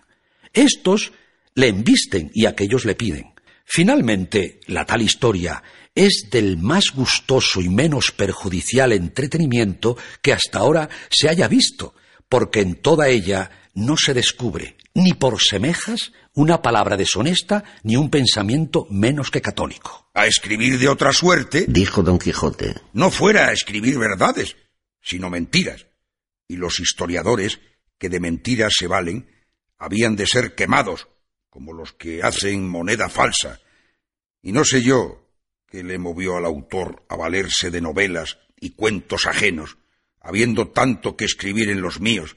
[0.53, 1.13] Estos
[1.55, 3.35] le embisten y aquellos le piden.
[3.65, 5.63] Finalmente, la tal historia
[5.95, 11.95] es del más gustoso y menos perjudicial entretenimiento que hasta ahora se haya visto,
[12.29, 18.11] porque en toda ella no se descubre, ni por semejas, una palabra deshonesta, ni un
[18.11, 20.11] pensamiento menos que católico.
[20.15, 24.57] A escribir de otra suerte, dijo don Quijote, no fuera a escribir verdades,
[25.03, 25.87] sino mentiras.
[26.49, 27.61] Y los historiadores,
[27.99, 29.29] que de mentiras se valen,
[29.81, 31.09] habían de ser quemados,
[31.49, 33.61] como los que hacen moneda falsa.
[34.43, 35.27] Y no sé yo
[35.67, 39.79] qué le movió al autor a valerse de novelas y cuentos ajenos,
[40.21, 42.37] habiendo tanto que escribir en los míos.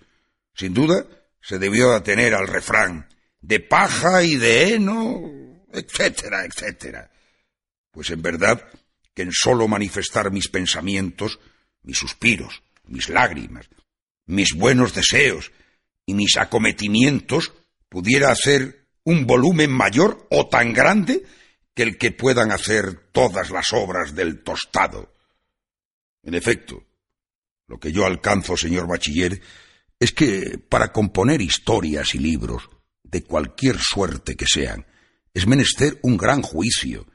[0.55, 1.05] Sin duda,
[1.41, 3.09] se debió atener al refrán
[3.41, 5.21] de paja y de heno,
[5.73, 7.11] etcétera, etcétera.
[7.91, 8.69] Pues en verdad
[9.13, 11.39] que en sólo manifestar mis pensamientos,
[11.81, 13.69] mis suspiros, mis lágrimas,
[14.25, 15.51] mis buenos deseos
[16.05, 17.53] y mis acometimientos
[17.89, 21.23] pudiera hacer un volumen mayor o tan grande
[21.73, 25.13] que el que puedan hacer todas las obras del tostado.
[26.23, 26.85] En efecto,
[27.67, 29.41] lo que yo alcanzo, señor bachiller,
[29.99, 32.69] es que para componer historias y libros,
[33.03, 34.85] de cualquier suerte que sean,
[35.33, 37.07] es menester un gran juicio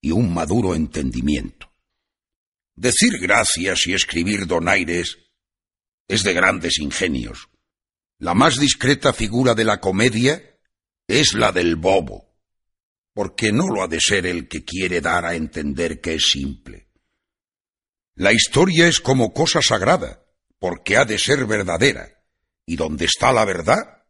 [0.00, 1.72] y un maduro entendimiento.
[2.76, 5.18] Decir gracias y escribir donaires
[6.06, 7.47] es de grandes ingenios.
[8.20, 10.42] La más discreta figura de la comedia
[11.06, 12.34] es la del bobo,
[13.14, 16.88] porque no lo ha de ser el que quiere dar a entender que es simple.
[18.16, 20.24] La historia es como cosa sagrada,
[20.58, 22.24] porque ha de ser verdadera,
[22.66, 24.04] y donde está la verdad,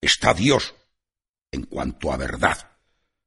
[0.00, 0.76] está Dios,
[1.50, 2.78] en cuanto a verdad.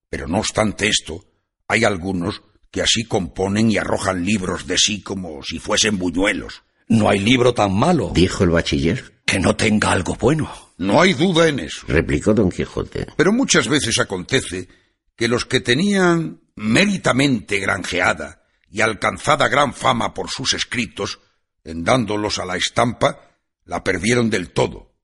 [0.10, 1.26] Pero no obstante esto,
[1.68, 6.64] hay algunos que así componen y arrojan libros de sí como si fuesen buñuelos.
[6.88, 8.12] No hay libro tan malo.
[8.14, 9.21] Dijo el bachiller.
[9.26, 10.52] Que no tenga algo bueno.
[10.78, 11.86] No hay duda en eso.
[11.88, 13.08] Replicó don Quijote.
[13.16, 14.68] Pero muchas veces acontece
[15.16, 21.20] que los que tenían méritamente granjeada y alcanzada gran fama por sus escritos,
[21.64, 24.96] en dándolos a la estampa, la perdieron del todo,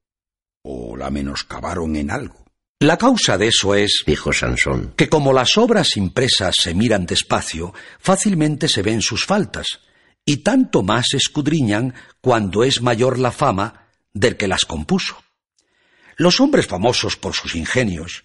[0.63, 2.45] o la menoscabaron en algo.
[2.79, 7.73] La causa de eso es, dijo Sansón, que como las obras impresas se miran despacio,
[7.99, 9.79] fácilmente se ven sus faltas,
[10.25, 13.86] y tanto más escudriñan cuando es mayor la fama
[14.19, 15.17] del que las compuso.
[16.15, 18.23] Los hombres famosos por sus ingenios,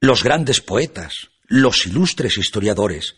[0.00, 3.16] los grandes poetas, los ilustres historiadores,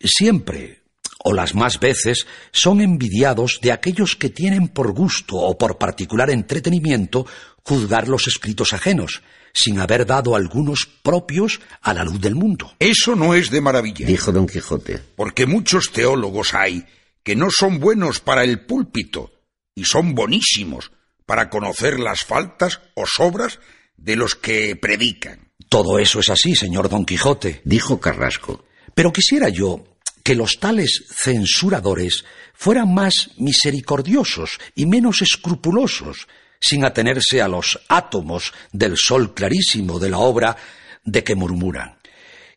[0.00, 0.82] siempre,
[1.24, 6.30] o las más veces, son envidiados de aquellos que tienen por gusto o por particular
[6.30, 7.26] entretenimiento
[7.62, 9.22] juzgar los escritos ajenos,
[9.54, 12.74] sin haber dado algunos propios a la luz del mundo.
[12.78, 14.06] Eso no es de maravilla.
[14.06, 15.00] Dijo don Quijote.
[15.16, 16.84] Porque muchos teólogos hay
[17.22, 19.30] que no son buenos para el púlpito
[19.74, 20.90] y son bonísimos
[21.32, 23.58] para conocer las faltas o sobras
[23.96, 25.50] de los que predican.
[25.70, 27.62] Todo eso es así, señor Don Quijote.
[27.64, 28.66] Dijo Carrasco.
[28.94, 29.82] Pero quisiera yo
[30.22, 36.28] que los tales censuradores fueran más misericordiosos y menos escrupulosos,
[36.60, 40.54] sin atenerse a los átomos del sol clarísimo de la obra
[41.02, 41.96] de que murmuran.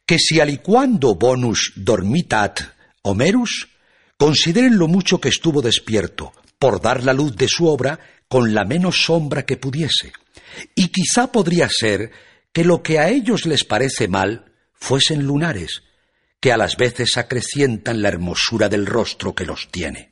[0.06, 2.60] Que si alicuando bonus dormitat
[3.04, 3.70] Homerus,
[4.18, 8.00] consideren lo mucho que estuvo despierto, por dar la luz de su obra
[8.36, 10.12] con la menos sombra que pudiese.
[10.76, 12.12] Y quizá podría ser
[12.52, 15.84] que lo que a ellos les parece mal fuesen lunares,
[16.42, 20.12] que a las veces acrecientan la hermosura del rostro que los tiene.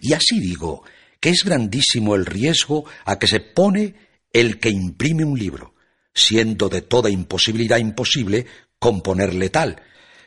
[0.00, 0.84] Y así digo,
[1.18, 3.96] que es grandísimo el riesgo a que se pone
[4.32, 5.74] el que imprime un libro,
[6.14, 8.46] siendo de toda imposibilidad imposible
[8.78, 9.82] componerle tal,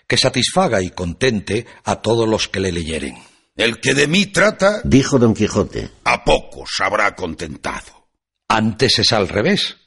[0.06, 3.16] que satisfaga y contente a todos los que le leyeren.
[3.58, 8.08] El que de mí trata, dijo don Quijote, a pocos habrá contentado.
[8.47, 9.78] Antes es al revés,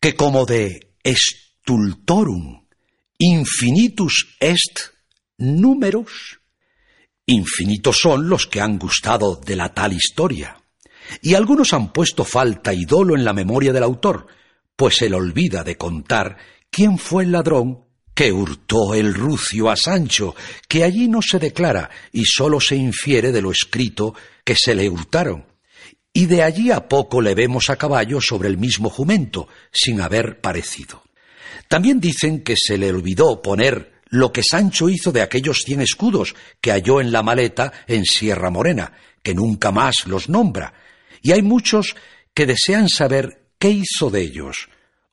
[0.00, 2.66] que como de stultorum
[3.18, 4.92] infinitus est
[5.36, 6.40] números,
[7.30, 10.64] Infinitos son los que han gustado de la tal historia.
[11.22, 14.26] Y algunos han puesto falta y dolo en la memoria del autor,
[14.74, 16.38] pues él olvida de contar
[16.72, 17.84] quién fue el ladrón
[18.20, 20.36] que hurtó el rucio a Sancho,
[20.68, 24.14] que allí no se declara y sólo se infiere de lo escrito
[24.44, 25.46] que se le hurtaron.
[26.12, 30.42] Y de allí a poco le vemos a caballo sobre el mismo jumento, sin haber
[30.42, 31.02] parecido.
[31.66, 36.34] También dicen que se le olvidó poner lo que Sancho hizo de aquellos cien escudos
[36.60, 38.92] que halló en la maleta en Sierra Morena,
[39.22, 40.74] que nunca más los nombra,
[41.22, 41.96] y hay muchos
[42.34, 44.68] que desean saber qué hizo de ellos,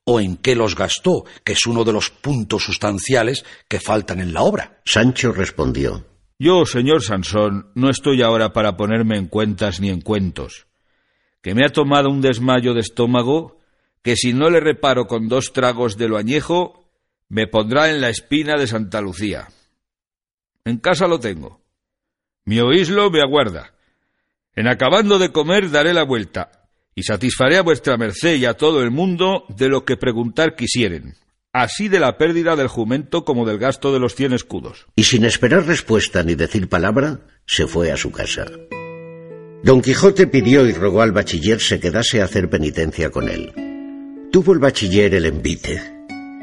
[0.10, 4.34] o en qué los gastó, que es uno de los puntos sustanciales que faltan en
[4.34, 4.80] la obra.
[4.86, 6.06] Sancho respondió
[6.40, 10.68] Yo, señor Sansón, no estoy ahora para ponerme en cuentas ni en cuentos,
[11.42, 13.60] que me ha tomado un desmayo de estómago,
[14.02, 16.90] que si no le reparo con dos tragos de lo añejo,
[17.28, 19.50] me pondrá en la espina de Santa Lucía.
[20.64, 21.60] En casa lo tengo.
[22.46, 23.74] Mi oíslo me aguarda.
[24.56, 26.57] En acabando de comer daré la vuelta,
[26.98, 31.14] y satisfaré a vuestra merced y a todo el mundo de lo que preguntar quisieren,
[31.54, 34.88] así de la pérdida del jumento como del gasto de los cien escudos.
[34.96, 38.48] Y sin esperar respuesta ni decir palabra, se fue a su casa.
[39.64, 43.54] Don Quijote pidió y rogó al bachiller se quedase a hacer penitencia con él.
[44.32, 45.80] Tuvo el bachiller el envite.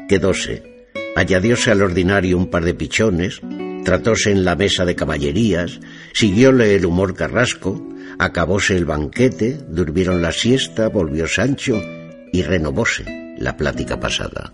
[0.07, 0.75] Quedóse
[1.15, 3.41] añadióse al ordinario un par de pichones,
[3.85, 5.79] tratóse en la mesa de caballerías,
[6.11, 7.81] siguióle el humor carrasco,
[8.19, 11.81] acabóse el banquete, durmieron la siesta, volvió Sancho
[12.33, 13.05] y renovóse
[13.37, 14.53] la plática pasada.